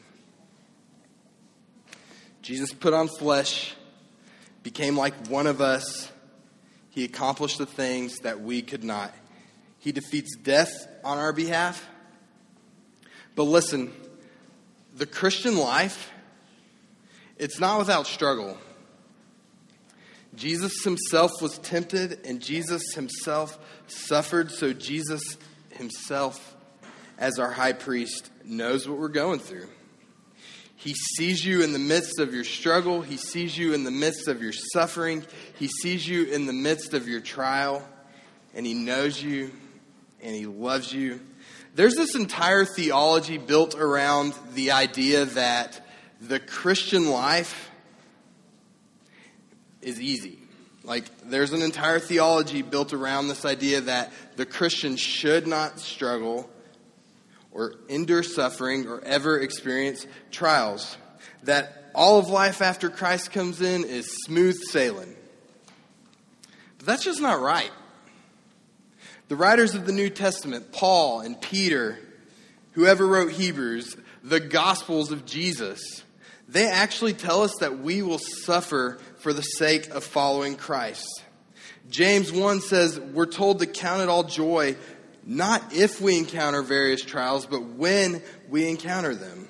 Jesus 2.41 2.73
put 2.73 2.93
on 2.93 3.07
flesh, 3.07 3.75
became 4.63 4.97
like 4.97 5.27
one 5.27 5.47
of 5.47 5.61
us. 5.61 6.11
He 6.89 7.03
accomplished 7.03 7.57
the 7.57 7.65
things 7.65 8.19
that 8.19 8.41
we 8.41 8.61
could 8.61 8.83
not. 8.83 9.13
He 9.79 9.91
defeats 9.91 10.35
death 10.35 10.87
on 11.03 11.17
our 11.17 11.33
behalf. 11.33 11.87
But 13.35 13.43
listen, 13.43 13.91
the 14.95 15.05
Christian 15.05 15.57
life, 15.57 16.11
it's 17.37 17.59
not 17.59 17.79
without 17.79 18.07
struggle. 18.07 18.57
Jesus 20.35 20.83
himself 20.83 21.31
was 21.41 21.57
tempted 21.59 22.25
and 22.25 22.41
Jesus 22.41 22.93
himself 22.93 23.57
suffered, 23.87 24.51
so 24.51 24.73
Jesus 24.73 25.21
himself, 25.71 26.55
as 27.17 27.39
our 27.39 27.51
high 27.51 27.73
priest, 27.73 28.29
knows 28.43 28.87
what 28.87 28.97
we're 28.97 29.07
going 29.07 29.39
through. 29.39 29.67
He 30.75 30.93
sees 30.93 31.43
you 31.43 31.63
in 31.63 31.73
the 31.73 31.79
midst 31.79 32.19
of 32.19 32.33
your 32.33 32.43
struggle. 32.43 33.01
He 33.01 33.17
sees 33.17 33.57
you 33.57 33.73
in 33.73 33.83
the 33.83 33.91
midst 33.91 34.27
of 34.27 34.43
your 34.43 34.53
suffering. 34.53 35.25
He 35.57 35.67
sees 35.67 36.07
you 36.07 36.25
in 36.25 36.45
the 36.45 36.53
midst 36.53 36.93
of 36.93 37.07
your 37.07 37.21
trial. 37.21 37.87
And 38.53 38.65
He 38.65 38.75
knows 38.75 39.21
you 39.21 39.51
and 40.21 40.35
He 40.35 40.45
loves 40.45 40.93
you. 40.93 41.21
There's 41.73 41.95
this 41.95 42.13
entire 42.15 42.65
theology 42.65 43.37
built 43.37 43.75
around 43.75 44.33
the 44.53 44.71
idea 44.71 45.25
that 45.25 45.85
the 46.21 46.39
Christian 46.39 47.09
life 47.09 47.71
is 49.85 50.01
easy. 50.01 50.39
Like, 50.83 51.05
there's 51.29 51.53
an 51.53 51.61
entire 51.61 51.99
theology 51.99 52.61
built 52.61 52.93
around 52.93 53.27
this 53.27 53.45
idea 53.45 53.81
that 53.81 54.11
the 54.35 54.45
Christian 54.45 54.97
should 54.97 55.47
not 55.47 55.79
struggle 55.79 56.49
or 57.51 57.75
endure 57.87 58.21
suffering 58.21 58.87
or 58.87 59.01
ever 59.01 59.39
experience 59.39 60.05
trials. 60.29 60.97
That 61.43 61.91
all 61.95 62.19
of 62.19 62.27
life 62.27 62.61
after 62.61 62.89
Christ 62.89 63.31
comes 63.31 63.61
in 63.61 63.83
is 63.85 64.23
smooth 64.25 64.57
sailing. 64.69 65.15
But 66.77 66.85
that's 66.85 67.03
just 67.03 67.21
not 67.21 67.39
right. 67.39 67.71
The 69.27 69.35
writers 69.35 69.73
of 69.73 69.87
the 69.87 69.93
New 69.93 70.09
Testament, 70.09 70.71
Paul 70.71 71.21
and 71.21 71.39
Peter, 71.41 71.97
whoever 72.73 73.07
wrote 73.07 73.31
Hebrews, 73.31 73.95
the 74.23 74.39
Gospels 74.39 75.11
of 75.11 75.25
Jesus, 75.25 76.03
they 76.47 76.67
actually 76.67 77.13
tell 77.13 77.41
us 77.41 77.55
that 77.59 77.79
we 77.79 78.03
will 78.03 78.19
suffer 78.19 78.99
for 79.25 79.33
the 79.33 79.41
sake 79.41 79.89
of 79.89 80.03
following 80.03 80.55
Christ. 80.55 81.23
James 81.89 82.31
1 82.31 82.61
says, 82.61 82.99
We're 82.99 83.25
told 83.25 83.57
to 83.57 83.65
count 83.65 84.03
it 84.03 84.07
all 84.07 84.21
joy, 84.21 84.75
not 85.25 85.73
if 85.73 85.99
we 85.99 86.19
encounter 86.19 86.61
various 86.61 87.01
trials, 87.01 87.47
but 87.47 87.63
when 87.63 88.21
we 88.49 88.69
encounter 88.69 89.15
them. 89.15 89.47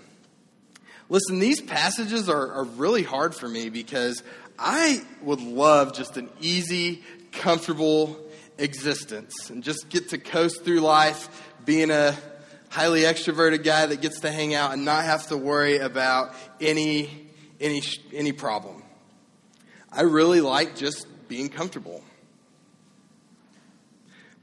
Listen, 1.09 1.39
these 1.39 1.59
passages 1.59 2.29
are, 2.29 2.53
are 2.53 2.63
really 2.63 3.03
hard 3.03 3.35
for 3.35 3.49
me 3.49 3.67
because 3.67 4.23
I 4.57 5.01
would 5.21 5.41
love 5.41 5.93
just 5.93 6.15
an 6.15 6.29
easy, 6.39 7.03
comfortable 7.33 8.17
existence 8.57 9.49
and 9.49 9.61
just 9.61 9.89
get 9.89 10.07
to 10.11 10.17
coast 10.17 10.63
through 10.63 10.79
life 10.79 11.51
being 11.65 11.91
a 11.91 12.15
highly 12.69 13.01
extroverted 13.01 13.65
guy 13.65 13.87
that 13.87 13.99
gets 13.99 14.21
to 14.21 14.31
hang 14.31 14.53
out 14.53 14.71
and 14.71 14.85
not 14.85 15.03
have 15.03 15.27
to 15.27 15.37
worry 15.37 15.79
about 15.79 16.33
any 16.61 17.27
any 17.59 17.81
any 18.13 18.31
problem. 18.31 18.74
I 19.95 20.01
really 20.01 20.41
like 20.41 20.75
just 20.75 21.07
being 21.27 21.49
comfortable. 21.49 22.03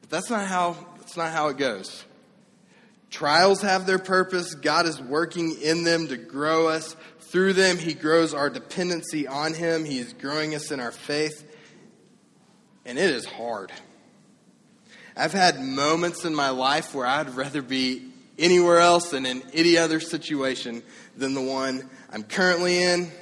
But 0.00 0.10
that's 0.10 0.30
not 0.30 0.46
how 0.46 0.76
that's 0.98 1.16
not 1.16 1.32
how 1.32 1.48
it 1.48 1.58
goes. 1.58 2.04
Trials 3.10 3.60
have 3.60 3.84
their 3.84 3.98
purpose. 3.98 4.54
God 4.54 4.86
is 4.86 4.98
working 4.98 5.60
in 5.60 5.84
them 5.84 6.08
to 6.08 6.16
grow 6.16 6.68
us. 6.68 6.96
Through 7.20 7.52
them, 7.52 7.76
He 7.76 7.92
grows 7.92 8.32
our 8.32 8.48
dependency 8.48 9.28
on 9.28 9.52
Him. 9.52 9.84
He 9.84 9.98
is 9.98 10.14
growing 10.14 10.54
us 10.54 10.70
in 10.70 10.80
our 10.80 10.92
faith. 10.92 11.46
And 12.86 12.98
it 12.98 13.10
is 13.10 13.26
hard. 13.26 13.70
I've 15.14 15.32
had 15.32 15.60
moments 15.60 16.24
in 16.24 16.34
my 16.34 16.48
life 16.48 16.94
where 16.94 17.06
I'd 17.06 17.28
rather 17.36 17.60
be 17.60 18.10
anywhere 18.38 18.78
else 18.78 19.10
than 19.10 19.26
in 19.26 19.42
any 19.52 19.76
other 19.76 20.00
situation 20.00 20.82
than 21.14 21.34
the 21.34 21.42
one 21.42 21.88
I'm 22.10 22.22
currently 22.22 22.82
in. 22.82 23.12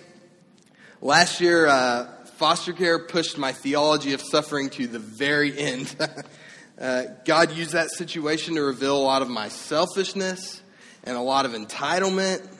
Last 1.02 1.40
year, 1.40 1.66
uh, 1.66 2.06
foster 2.40 2.72
care 2.72 2.98
pushed 2.98 3.36
my 3.36 3.52
theology 3.52 4.14
of 4.14 4.22
suffering 4.22 4.70
to 4.70 4.86
the 4.86 4.98
very 4.98 5.58
end. 5.58 5.94
uh, 6.80 7.02
God 7.26 7.52
used 7.52 7.72
that 7.72 7.90
situation 7.90 8.54
to 8.54 8.62
reveal 8.62 8.96
a 8.96 9.04
lot 9.04 9.20
of 9.20 9.28
my 9.28 9.50
selfishness 9.50 10.62
and 11.04 11.18
a 11.18 11.20
lot 11.20 11.44
of 11.44 11.52
entitlement. 11.52 12.50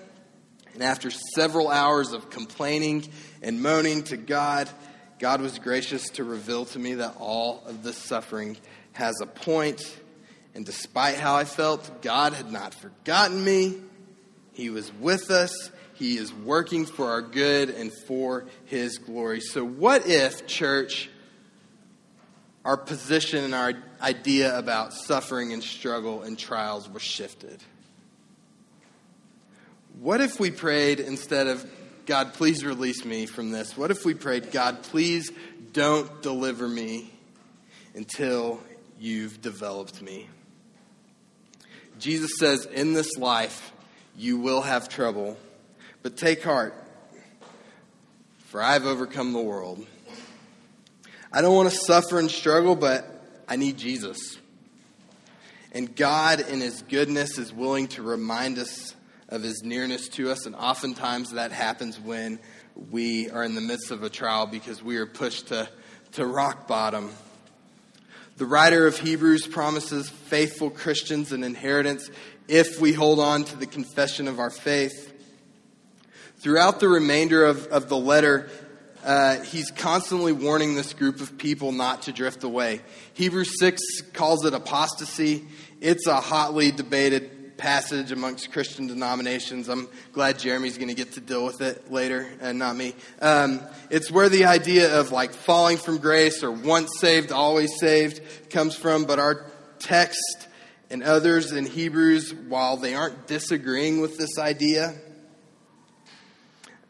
And 0.75 0.83
after 0.83 1.11
several 1.35 1.71
hours 1.71 2.13
of 2.13 2.29
complaining 2.29 3.09
and 3.41 3.63
moaning 3.63 4.03
to 4.03 4.19
God, 4.19 4.69
God 5.19 5.41
was 5.41 5.59
gracious 5.59 6.11
to 6.11 6.25
reveal 6.25 6.67
to 6.67 6.79
me 6.79 6.97
that 6.97 7.15
all 7.19 7.63
of 7.65 7.83
this 7.83 7.97
suffering 7.97 8.59
has 8.93 9.19
a 9.23 9.27
point. 9.27 9.79
point, 9.79 10.01
and 10.55 10.67
despite 10.67 11.15
how 11.15 11.37
I 11.37 11.47
felt, 11.47 12.03
God 12.03 12.35
had 12.35 12.53
not 12.53 12.75
forgotten 12.75 13.43
me. 13.43 13.77
He 14.53 14.69
was 14.69 14.93
with 15.01 15.31
us. 15.31 15.71
He 16.01 16.17
is 16.17 16.33
working 16.33 16.87
for 16.87 17.11
our 17.11 17.21
good 17.21 17.69
and 17.69 17.93
for 17.93 18.47
His 18.65 18.97
glory. 18.97 19.43
So, 19.43 19.63
what 19.63 20.07
if, 20.07 20.47
church, 20.47 21.11
our 22.65 22.79
position 22.79 23.45
and 23.45 23.55
our 23.55 23.75
idea 24.01 24.59
about 24.59 24.95
suffering 24.95 25.53
and 25.53 25.63
struggle 25.63 26.23
and 26.23 26.39
trials 26.39 26.89
were 26.89 27.01
shifted? 27.01 27.63
What 30.01 30.23
if 30.23 30.41
we 30.41 30.51
prayed 30.51 31.01
instead 31.01 31.49
of, 31.49 31.71
God, 32.07 32.33
please 32.33 32.65
release 32.65 33.05
me 33.05 33.27
from 33.27 33.51
this? 33.51 33.77
What 33.77 33.91
if 33.91 34.07
we 34.07 34.15
prayed, 34.15 34.53
God, 34.53 34.83
please 34.83 35.31
don't 35.75 36.23
deliver 36.23 36.67
me 36.67 37.13
until 37.95 38.59
you've 38.99 39.43
developed 39.43 40.01
me. 40.01 40.31
Jesus 41.99 42.31
says, 42.39 42.65
In 42.65 42.95
this 42.95 43.19
life, 43.19 43.73
you 44.17 44.39
will 44.39 44.63
have 44.63 44.89
trouble, 44.89 45.37
but 46.03 46.17
take 46.17 46.43
heart, 46.43 46.75
for 48.47 48.63
I've 48.63 48.87
overcome 48.87 49.33
the 49.33 49.41
world. 49.41 49.87
I 51.33 51.43
don't 51.43 51.55
want 51.55 51.71
to 51.71 51.77
suffer 51.77 52.19
and 52.19 52.31
struggle, 52.31 52.75
but 52.75 53.07
I 53.49 53.57
need 53.57 53.79
Jesus. 53.79 54.39
And 55.73 55.95
God, 55.95 56.41
in 56.41 56.61
His 56.61 56.83
goodness, 56.83 57.39
is 57.39 57.53
willing 57.53 57.89
to 57.89 58.03
remind 58.03 58.59
us 58.59 58.95
of 59.29 59.43
His 59.43 59.63
nearness 59.63 60.09
to 60.09 60.31
us. 60.31 60.47
And 60.47 60.57
oftentimes 60.57 61.33
that 61.33 61.53
happens 61.53 62.01
when 62.01 62.41
we 62.91 63.31
are 63.31 63.45
in 63.45 63.55
the 63.55 63.61
midst 63.61 63.91
of 63.91 64.03
a 64.03 64.11
trial 64.11 64.47
because 64.47 64.83
we 64.83 64.97
are 64.97 65.07
pushed 65.07 65.49
to, 65.49 65.69
to 66.13 66.27
rock 66.27 66.67
bottom. 66.67 67.11
The 68.37 68.47
writer 68.47 68.87
of 68.87 68.99
Hebrews 68.99 69.47
promises 69.47 70.09
faithful 70.09 70.71
Christians 70.71 71.31
an 71.31 71.45
inheritance 71.45 72.11
if 72.49 72.81
we 72.81 72.93
hold 72.93 73.21
on 73.21 73.45
to 73.45 73.57
the 73.57 73.67
confession 73.67 74.27
of 74.27 74.39
our 74.39 74.51
faith. 74.51 75.10
Throughout 76.41 76.81
the 76.81 76.89
remainder 76.89 77.45
of, 77.45 77.67
of 77.67 77.91
the 77.91 77.99
letter, 77.99 78.49
uh, 79.05 79.41
he's 79.41 79.71
constantly 79.71 80.33
warning 80.33 80.75
this 80.75 80.95
group 80.95 81.21
of 81.21 81.37
people 81.37 81.71
not 81.71 82.03
to 82.03 82.13
drift 82.13 82.45
away. 82.45 82.81
Hebrews 83.13 83.59
6 83.61 83.83
calls 84.15 84.47
it 84.47 84.55
apostasy. 84.55 85.45
It's 85.83 86.07
a 86.07 86.19
hotly 86.19 86.71
debated 86.73 87.59
passage 87.59 88.11
amongst 88.11 88.53
Christian 88.53 88.87
denominations. 88.87 89.69
I'm 89.69 89.87
glad 90.15 90.39
Jeremy's 90.39 90.79
going 90.79 90.89
to 90.89 90.95
get 90.95 91.13
to 91.13 91.21
deal 91.21 91.45
with 91.45 91.61
it 91.61 91.93
later 91.93 92.27
and 92.41 92.59
not 92.59 92.75
me. 92.75 92.95
Um, 93.21 93.61
it's 93.91 94.11
where 94.11 94.31
the 94.31 94.47
idea 94.47 94.99
of 94.99 95.13
like 95.13 95.35
falling 95.35 95.77
from 95.77 95.99
grace 95.99 96.43
or 96.43 96.51
once 96.51 96.89
saved, 97.01 97.33
always 97.33 97.79
saved 97.79 98.49
comes 98.49 98.75
from, 98.75 99.05
but 99.05 99.19
our 99.19 99.45
text 99.79 100.49
and 100.89 101.03
others 101.03 101.53
in 101.53 101.67
Hebrews, 101.67 102.33
while 102.33 102.79
they 102.79 102.95
aren't 102.95 103.27
disagreeing 103.27 104.01
with 104.01 104.17
this 104.17 104.39
idea, 104.39 104.95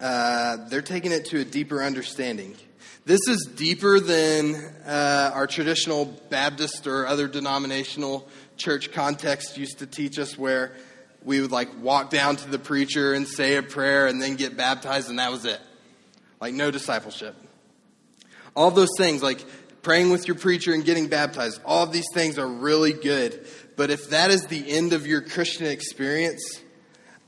uh, 0.00 0.56
they're 0.68 0.82
taking 0.82 1.12
it 1.12 1.26
to 1.26 1.40
a 1.40 1.44
deeper 1.44 1.82
understanding. 1.82 2.56
This 3.04 3.20
is 3.28 3.48
deeper 3.54 4.00
than 4.00 4.54
uh, 4.86 5.32
our 5.34 5.46
traditional 5.46 6.04
Baptist 6.04 6.86
or 6.86 7.06
other 7.06 7.28
denominational 7.28 8.28
church 8.56 8.92
context 8.92 9.56
used 9.56 9.78
to 9.78 9.86
teach 9.86 10.18
us 10.18 10.38
where 10.38 10.74
we 11.24 11.40
would 11.40 11.50
like 11.50 11.68
walk 11.82 12.10
down 12.10 12.36
to 12.36 12.48
the 12.48 12.58
preacher 12.58 13.12
and 13.12 13.26
say 13.26 13.56
a 13.56 13.62
prayer 13.62 14.06
and 14.06 14.20
then 14.22 14.36
get 14.36 14.56
baptized 14.56 15.10
and 15.10 15.18
that 15.18 15.30
was 15.30 15.44
it. 15.44 15.60
Like 16.40 16.54
no 16.54 16.70
discipleship. 16.70 17.36
All 18.54 18.70
those 18.70 18.90
things, 18.96 19.22
like 19.22 19.44
praying 19.82 20.10
with 20.10 20.26
your 20.28 20.36
preacher 20.36 20.72
and 20.72 20.84
getting 20.84 21.08
baptized. 21.08 21.60
All 21.64 21.82
of 21.82 21.92
these 21.92 22.08
things 22.14 22.38
are 22.38 22.48
really 22.48 22.92
good. 22.92 23.46
But 23.76 23.90
if 23.90 24.10
that 24.10 24.30
is 24.30 24.46
the 24.46 24.70
end 24.70 24.92
of 24.92 25.06
your 25.06 25.20
Christian 25.20 25.66
experience, 25.66 26.60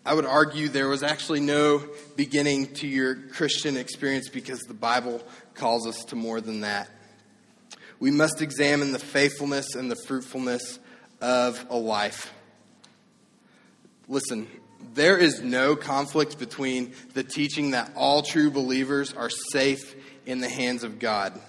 I 0.05 0.15
would 0.15 0.27
argue 0.27 0.69
there 0.69 0.88
was 0.88 1.03
actually 1.03 1.41
no 1.41 1.83
beginning 2.17 2.75
to 2.75 2.88
your 2.88 3.15
Christian 3.15 3.77
experience 3.77 4.29
because 4.29 4.61
the 4.61 4.75
Bible 4.75 5.23
calls 5.55 5.87
us 5.87 6.05
to 6.07 6.17
more 6.17 6.41
than 6.41 6.62
that. 6.62 6.91
We 8.01 8.11
must 8.11 8.43
examine 8.43 8.91
the 8.91 8.99
faithfulness 8.99 9.77
and 9.77 9.88
the 9.88 9.97
fruitfulness 10.07 10.81
of 11.21 11.65
a 11.71 11.77
life. 11.77 12.33
Listen, 14.09 14.49
there 14.95 15.17
is 15.17 15.41
no 15.41 15.77
conflict 15.77 16.37
between 16.37 16.95
the 17.15 17.23
teaching 17.23 17.71
that 17.71 17.93
all 17.95 18.23
true 18.23 18.51
believers 18.51 19.12
are 19.12 19.31
safe 19.31 19.95
in 20.27 20.41
the 20.41 20.49
hands 20.49 20.83
of 20.83 20.99
God 20.99 21.41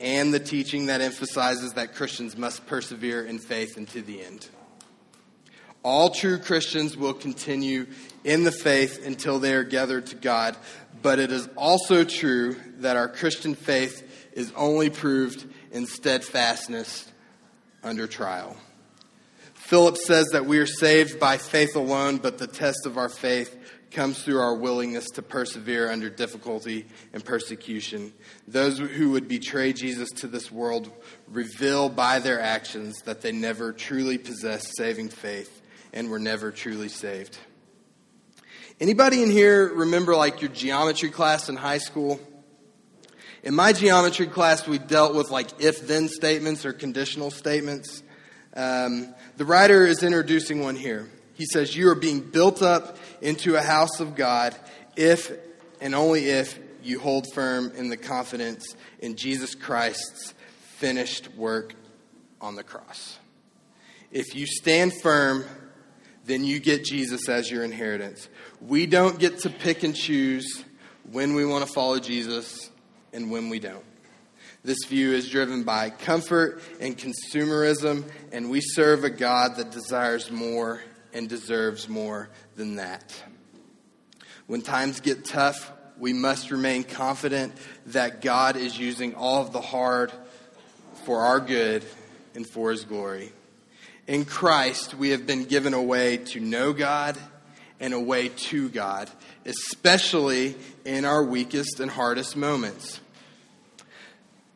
and 0.00 0.34
the 0.34 0.40
teaching 0.40 0.86
that 0.86 1.00
emphasizes 1.00 1.74
that 1.74 1.94
Christians 1.94 2.36
must 2.36 2.66
persevere 2.66 3.24
in 3.24 3.38
faith 3.38 3.78
unto 3.78 4.02
the 4.02 4.24
end. 4.24 4.48
All 5.82 6.10
true 6.10 6.38
Christians 6.38 6.96
will 6.96 7.14
continue 7.14 7.86
in 8.22 8.44
the 8.44 8.52
faith 8.52 9.04
until 9.04 9.40
they 9.40 9.52
are 9.54 9.64
gathered 9.64 10.06
to 10.06 10.16
God, 10.16 10.56
but 11.02 11.18
it 11.18 11.32
is 11.32 11.48
also 11.56 12.04
true 12.04 12.56
that 12.78 12.96
our 12.96 13.08
Christian 13.08 13.54
faith 13.56 14.30
is 14.32 14.52
only 14.54 14.90
proved 14.90 15.44
in 15.72 15.86
steadfastness 15.86 17.10
under 17.82 18.06
trial. 18.06 18.56
Philip 19.54 19.96
says 19.96 20.26
that 20.32 20.46
we 20.46 20.58
are 20.58 20.66
saved 20.66 21.18
by 21.18 21.36
faith 21.36 21.74
alone, 21.74 22.18
but 22.18 22.38
the 22.38 22.46
test 22.46 22.86
of 22.86 22.96
our 22.96 23.08
faith 23.08 23.56
comes 23.90 24.22
through 24.22 24.38
our 24.38 24.54
willingness 24.54 25.06
to 25.06 25.22
persevere 25.22 25.90
under 25.90 26.08
difficulty 26.08 26.86
and 27.12 27.24
persecution. 27.24 28.12
Those 28.46 28.78
who 28.78 29.10
would 29.10 29.28
betray 29.28 29.72
Jesus 29.72 30.10
to 30.16 30.28
this 30.28 30.50
world 30.50 30.90
reveal 31.26 31.88
by 31.88 32.20
their 32.20 32.40
actions 32.40 32.94
that 33.04 33.20
they 33.20 33.32
never 33.32 33.72
truly 33.72 34.16
possessed 34.16 34.76
saving 34.76 35.08
faith 35.08 35.61
and 35.92 36.10
were 36.10 36.18
never 36.18 36.50
truly 36.50 36.88
saved. 36.88 37.38
Anybody 38.80 39.22
in 39.22 39.30
here 39.30 39.72
remember 39.72 40.16
like 40.16 40.40
your 40.40 40.50
geometry 40.50 41.10
class 41.10 41.48
in 41.48 41.56
high 41.56 41.78
school? 41.78 42.20
In 43.42 43.54
my 43.54 43.72
geometry 43.72 44.26
class, 44.26 44.66
we 44.66 44.78
dealt 44.78 45.14
with 45.14 45.30
like 45.30 45.60
if 45.60 45.86
then 45.86 46.08
statements 46.08 46.64
or 46.64 46.72
conditional 46.72 47.30
statements. 47.30 48.02
Um, 48.54 49.14
the 49.36 49.44
writer 49.44 49.86
is 49.86 50.02
introducing 50.02 50.60
one 50.60 50.76
here. 50.76 51.10
He 51.34 51.46
says, 51.46 51.76
You 51.76 51.88
are 51.90 51.94
being 51.94 52.20
built 52.20 52.62
up 52.62 52.98
into 53.20 53.56
a 53.56 53.62
house 53.62 54.00
of 54.00 54.14
God 54.14 54.54
if 54.96 55.32
and 55.80 55.94
only 55.94 56.26
if 56.26 56.58
you 56.82 56.98
hold 56.98 57.26
firm 57.34 57.72
in 57.76 57.88
the 57.88 57.96
confidence 57.96 58.76
in 58.98 59.16
Jesus 59.16 59.54
Christ's 59.54 60.34
finished 60.76 61.32
work 61.34 61.74
on 62.40 62.56
the 62.56 62.62
cross. 62.62 63.18
If 64.10 64.34
you 64.34 64.46
stand 64.46 64.92
firm, 65.00 65.44
then 66.24 66.44
you 66.44 66.60
get 66.60 66.84
Jesus 66.84 67.28
as 67.28 67.50
your 67.50 67.64
inheritance. 67.64 68.28
We 68.60 68.86
don't 68.86 69.18
get 69.18 69.40
to 69.40 69.50
pick 69.50 69.82
and 69.82 69.94
choose 69.94 70.64
when 71.10 71.34
we 71.34 71.44
want 71.44 71.66
to 71.66 71.72
follow 71.72 71.98
Jesus 71.98 72.70
and 73.12 73.30
when 73.30 73.48
we 73.48 73.58
don't. 73.58 73.84
This 74.64 74.84
view 74.84 75.12
is 75.12 75.28
driven 75.28 75.64
by 75.64 75.90
comfort 75.90 76.62
and 76.80 76.96
consumerism, 76.96 78.04
and 78.30 78.48
we 78.48 78.60
serve 78.60 79.02
a 79.02 79.10
God 79.10 79.56
that 79.56 79.72
desires 79.72 80.30
more 80.30 80.80
and 81.12 81.28
deserves 81.28 81.88
more 81.88 82.30
than 82.54 82.76
that. 82.76 83.12
When 84.46 84.62
times 84.62 85.00
get 85.00 85.24
tough, 85.24 85.72
we 85.98 86.12
must 86.12 86.50
remain 86.50 86.84
confident 86.84 87.54
that 87.86 88.20
God 88.20 88.56
is 88.56 88.78
using 88.78 89.14
all 89.14 89.42
of 89.42 89.52
the 89.52 89.60
hard 89.60 90.12
for 91.04 91.22
our 91.24 91.40
good 91.40 91.84
and 92.34 92.46
for 92.46 92.70
His 92.70 92.84
glory. 92.84 93.32
In 94.06 94.24
Christ, 94.24 94.94
we 94.94 95.10
have 95.10 95.26
been 95.26 95.44
given 95.44 95.74
a 95.74 95.82
way 95.82 96.16
to 96.16 96.40
know 96.40 96.72
God 96.72 97.16
and 97.78 97.94
a 97.94 98.00
way 98.00 98.28
to 98.28 98.68
God, 98.68 99.10
especially 99.44 100.56
in 100.84 101.04
our 101.04 101.24
weakest 101.24 101.78
and 101.78 101.90
hardest 101.90 102.36
moments. 102.36 103.00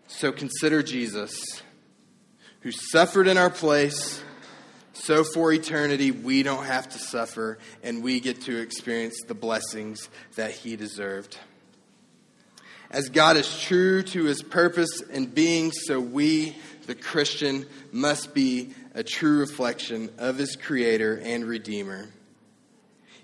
So 0.08 0.32
consider 0.32 0.82
Jesus, 0.82 1.62
who 2.60 2.72
suffered 2.72 3.28
in 3.28 3.36
our 3.36 3.50
place 3.50 4.22
so 5.06 5.22
for 5.22 5.52
eternity, 5.52 6.10
we 6.10 6.42
don't 6.42 6.64
have 6.64 6.88
to 6.88 6.98
suffer 6.98 7.58
and 7.84 8.02
we 8.02 8.18
get 8.18 8.40
to 8.42 8.60
experience 8.60 9.14
the 9.28 9.34
blessings 9.34 10.08
that 10.34 10.50
he 10.50 10.74
deserved. 10.74 11.38
As 12.90 13.08
God 13.08 13.36
is 13.36 13.60
true 13.60 14.02
to 14.02 14.24
his 14.24 14.42
purpose 14.42 15.02
and 15.12 15.32
being, 15.32 15.70
so 15.70 16.00
we, 16.00 16.56
the 16.86 16.96
Christian, 16.96 17.66
must 17.92 18.34
be 18.34 18.74
a 18.96 19.04
true 19.04 19.38
reflection 19.38 20.10
of 20.16 20.38
his 20.38 20.56
creator 20.56 21.20
and 21.22 21.44
redeemer. 21.44 22.08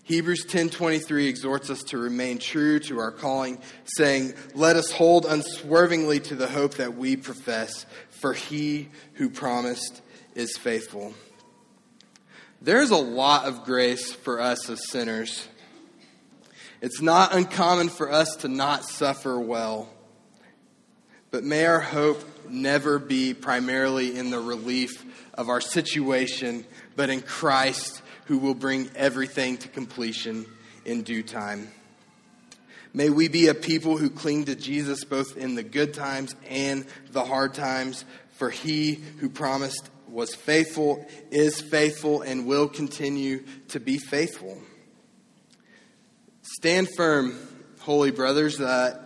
Hebrews 0.05 0.45
10:23 0.45 1.27
exhorts 1.27 1.71
us 1.71 1.83
to 1.85 1.99
remain 1.99 2.39
true 2.39 2.79
to 2.81 2.99
our 2.99 3.11
calling, 3.11 3.59
saying, 3.97 4.35
"Let 4.55 4.77
us 4.77 4.93
hold 4.93 5.25
unswervingly 5.25 6.21
to 6.21 6.35
the 6.35 6.49
hope 6.49 6.75
that 6.75 6.97
we 6.97 7.17
profess, 7.17 7.87
for 8.11 8.35
he 8.35 8.91
who 9.15 9.31
promised 9.31 10.03
is 10.35 10.59
faithful." 10.59 11.15
There's 12.61 12.91
a 12.91 12.97
lot 12.97 13.47
of 13.47 13.65
grace 13.65 14.13
for 14.13 14.41
us 14.41 14.69
as 14.69 14.91
sinners. 14.91 15.49
It's 16.83 17.01
not 17.01 17.35
uncommon 17.35 17.89
for 17.89 18.13
us 18.13 18.37
to 18.37 18.49
not 18.49 18.85
suffer 18.85 19.41
well. 19.41 19.89
But 21.33 21.45
may 21.45 21.65
our 21.65 21.81
hope 21.81 22.23
never 22.47 22.99
be 22.99 23.33
primarily 23.33 24.19
in 24.19 24.31
the 24.31 24.39
relief 24.39 25.03
of 25.33 25.49
our 25.49 25.63
situation, 25.63 26.67
but 26.95 27.09
in 27.09 27.23
Christ 27.23 28.03
who 28.27 28.37
will 28.37 28.55
bring 28.55 28.91
everything 28.95 29.57
to 29.57 29.69
completion 29.69 30.45
in 30.85 31.03
due 31.03 31.23
time. 31.23 31.73
May 32.93 33.09
we 33.09 33.29
be 33.29 33.49
a 33.49 33.55
people 33.55 33.97
who 33.97 34.11
cling 34.11 34.45
to 34.45 34.55
Jesus 34.55 35.05
both 35.05 35.39
in 35.39 35.55
the 35.55 35.63
good 35.63 35.95
times 35.95 36.37
and 36.51 36.85
the 37.11 37.25
hard 37.25 37.55
times, 37.55 38.05
for 38.33 38.51
he 38.51 38.97
who 39.19 39.31
promised 39.31 39.89
was 40.09 40.35
faithful, 40.35 41.07
is 41.31 41.63
faithful, 41.63 42.21
and 42.21 42.47
will 42.47 42.69
continue 42.69 43.43
to 43.69 43.81
be 43.81 43.97
faithful. 43.97 44.61
Stand 46.43 46.91
firm, 46.95 47.35
holy 47.81 48.11
brothers. 48.11 48.61
Uh, 48.61 48.99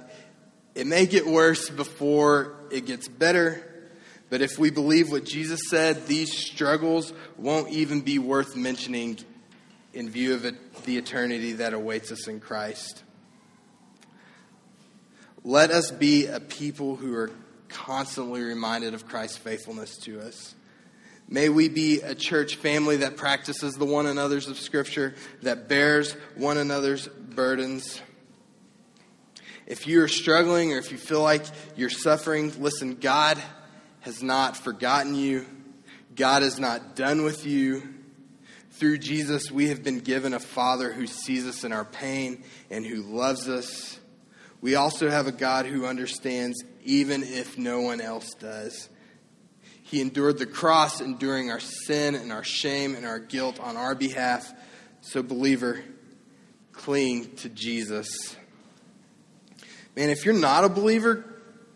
it 0.76 0.86
may 0.86 1.06
get 1.06 1.26
worse 1.26 1.70
before 1.70 2.54
it 2.70 2.84
gets 2.84 3.08
better, 3.08 3.62
but 4.28 4.42
if 4.42 4.58
we 4.58 4.70
believe 4.70 5.10
what 5.10 5.24
Jesus 5.24 5.60
said, 5.70 6.06
these 6.06 6.36
struggles 6.36 7.14
won't 7.38 7.70
even 7.70 8.02
be 8.02 8.18
worth 8.18 8.54
mentioning 8.54 9.18
in 9.94 10.10
view 10.10 10.34
of 10.34 10.44
it, 10.44 10.84
the 10.84 10.98
eternity 10.98 11.54
that 11.54 11.72
awaits 11.72 12.12
us 12.12 12.28
in 12.28 12.40
Christ. 12.40 13.02
Let 15.44 15.70
us 15.70 15.90
be 15.90 16.26
a 16.26 16.40
people 16.40 16.96
who 16.96 17.14
are 17.14 17.30
constantly 17.70 18.42
reminded 18.42 18.92
of 18.92 19.08
Christ's 19.08 19.38
faithfulness 19.38 19.96
to 19.98 20.20
us. 20.20 20.54
May 21.26 21.48
we 21.48 21.70
be 21.70 22.02
a 22.02 22.14
church 22.14 22.56
family 22.56 22.98
that 22.98 23.16
practices 23.16 23.74
the 23.76 23.86
one 23.86 24.04
another's 24.04 24.48
of 24.48 24.58
Scripture, 24.58 25.14
that 25.40 25.68
bears 25.68 26.12
one 26.34 26.58
another's 26.58 27.08
burdens. 27.08 28.02
If 29.66 29.88
you 29.88 30.02
are 30.02 30.08
struggling 30.08 30.72
or 30.72 30.78
if 30.78 30.92
you 30.92 30.98
feel 30.98 31.22
like 31.22 31.44
you're 31.76 31.90
suffering, 31.90 32.52
listen, 32.62 32.94
God 32.94 33.42
has 34.00 34.22
not 34.22 34.56
forgotten 34.56 35.16
you. 35.16 35.44
God 36.14 36.44
is 36.44 36.60
not 36.60 36.94
done 36.94 37.24
with 37.24 37.44
you. 37.44 37.82
Through 38.72 38.98
Jesus, 38.98 39.50
we 39.50 39.68
have 39.68 39.82
been 39.82 40.00
given 40.00 40.34
a 40.34 40.38
Father 40.38 40.92
who 40.92 41.06
sees 41.06 41.46
us 41.46 41.64
in 41.64 41.72
our 41.72 41.84
pain 41.84 42.44
and 42.70 42.86
who 42.86 43.02
loves 43.02 43.48
us. 43.48 43.98
We 44.60 44.76
also 44.76 45.10
have 45.10 45.26
a 45.26 45.32
God 45.32 45.66
who 45.66 45.84
understands 45.86 46.62
even 46.84 47.22
if 47.24 47.58
no 47.58 47.80
one 47.80 48.00
else 48.00 48.34
does. 48.34 48.88
He 49.82 50.00
endured 50.00 50.38
the 50.38 50.46
cross, 50.46 51.00
enduring 51.00 51.50
our 51.50 51.60
sin 51.60 52.14
and 52.14 52.32
our 52.32 52.44
shame 52.44 52.94
and 52.94 53.04
our 53.04 53.18
guilt 53.18 53.58
on 53.60 53.76
our 53.76 53.94
behalf. 53.94 54.52
So, 55.00 55.22
believer, 55.22 55.82
cling 56.72 57.36
to 57.36 57.48
Jesus. 57.48 58.36
Man, 59.96 60.10
if 60.10 60.24
you're 60.26 60.34
not 60.34 60.64
a 60.64 60.68
believer, 60.68 61.24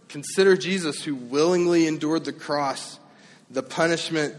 consider 0.08 0.56
Jesus 0.56 1.02
who 1.02 1.14
willingly 1.14 1.86
endured 1.86 2.24
the 2.24 2.32
cross, 2.32 3.00
the 3.50 3.62
punishment 3.62 4.34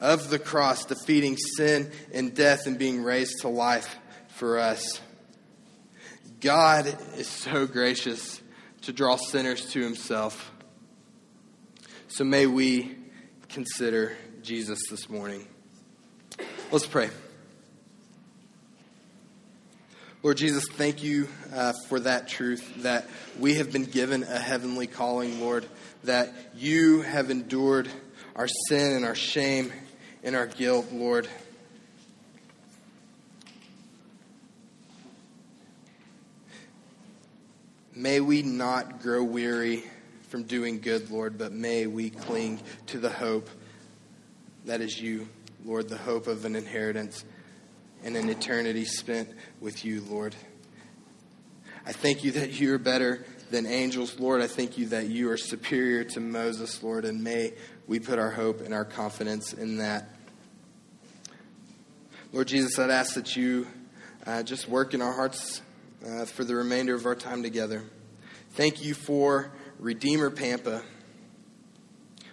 of 0.00 0.30
the 0.30 0.38
cross, 0.38 0.86
defeating 0.86 1.36
sin 1.36 1.90
and 2.14 2.34
death 2.34 2.66
and 2.66 2.78
being 2.78 3.02
raised 3.02 3.40
to 3.42 3.48
life 3.48 3.96
for 4.28 4.58
us. 4.58 5.00
God 6.40 6.86
is 7.16 7.26
so 7.26 7.66
gracious 7.66 8.40
to 8.82 8.92
draw 8.92 9.16
sinners 9.16 9.70
to 9.72 9.82
himself. 9.82 10.50
So 12.08 12.24
may 12.24 12.46
we 12.46 12.96
consider 13.48 14.16
Jesus 14.42 14.78
this 14.88 15.08
morning. 15.10 15.46
Let's 16.70 16.86
pray. 16.86 17.10
Lord 20.26 20.38
Jesus, 20.38 20.64
thank 20.72 21.04
you 21.04 21.28
uh, 21.54 21.72
for 21.88 22.00
that 22.00 22.26
truth 22.26 22.82
that 22.82 23.06
we 23.38 23.54
have 23.54 23.70
been 23.70 23.84
given 23.84 24.24
a 24.24 24.40
heavenly 24.40 24.88
calling, 24.88 25.40
Lord, 25.40 25.64
that 26.02 26.34
you 26.56 27.02
have 27.02 27.30
endured 27.30 27.88
our 28.34 28.48
sin 28.48 28.96
and 28.96 29.04
our 29.04 29.14
shame 29.14 29.72
and 30.24 30.34
our 30.34 30.48
guilt, 30.48 30.90
Lord. 30.90 31.28
May 37.94 38.18
we 38.18 38.42
not 38.42 39.02
grow 39.02 39.22
weary 39.22 39.84
from 40.30 40.42
doing 40.42 40.80
good, 40.80 41.08
Lord, 41.08 41.38
but 41.38 41.52
may 41.52 41.86
we 41.86 42.10
cling 42.10 42.60
to 42.86 42.98
the 42.98 43.10
hope 43.10 43.48
that 44.64 44.80
is 44.80 45.00
you, 45.00 45.28
Lord, 45.64 45.88
the 45.88 45.96
hope 45.96 46.26
of 46.26 46.44
an 46.44 46.56
inheritance 46.56 47.24
and 48.06 48.14
an 48.14 48.28
eternity 48.28 48.84
spent 48.84 49.28
with 49.60 49.84
you, 49.84 50.00
Lord. 50.08 50.32
I 51.84 51.90
thank 51.90 52.22
you 52.22 52.30
that 52.32 52.60
you 52.60 52.72
are 52.72 52.78
better 52.78 53.26
than 53.50 53.66
angels, 53.66 54.20
Lord. 54.20 54.40
I 54.40 54.46
thank 54.46 54.78
you 54.78 54.86
that 54.90 55.08
you 55.08 55.28
are 55.28 55.36
superior 55.36 56.04
to 56.04 56.20
Moses, 56.20 56.84
Lord, 56.84 57.04
and 57.04 57.24
may 57.24 57.54
we 57.88 57.98
put 57.98 58.20
our 58.20 58.30
hope 58.30 58.60
and 58.60 58.72
our 58.72 58.84
confidence 58.84 59.52
in 59.52 59.78
that. 59.78 60.08
Lord 62.32 62.46
Jesus, 62.46 62.78
I'd 62.78 62.90
ask 62.90 63.14
that 63.14 63.34
you 63.34 63.66
uh, 64.24 64.44
just 64.44 64.68
work 64.68 64.94
in 64.94 65.02
our 65.02 65.12
hearts 65.12 65.60
uh, 66.08 66.26
for 66.26 66.44
the 66.44 66.54
remainder 66.54 66.94
of 66.94 67.06
our 67.06 67.16
time 67.16 67.42
together. 67.42 67.82
Thank 68.52 68.84
you 68.84 68.94
for 68.94 69.50
Redeemer 69.80 70.30
Pampa. 70.30 70.82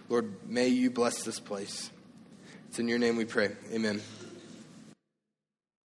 Lord, 0.07 0.35
may 0.47 0.67
you 0.67 0.91
bless 0.91 1.23
this 1.23 1.39
place. 1.39 1.89
It's 2.69 2.77
in 2.77 2.87
your 2.87 2.99
name 2.99 3.15
we 3.15 3.25
pray. 3.25 3.49
Amen. 3.71 4.01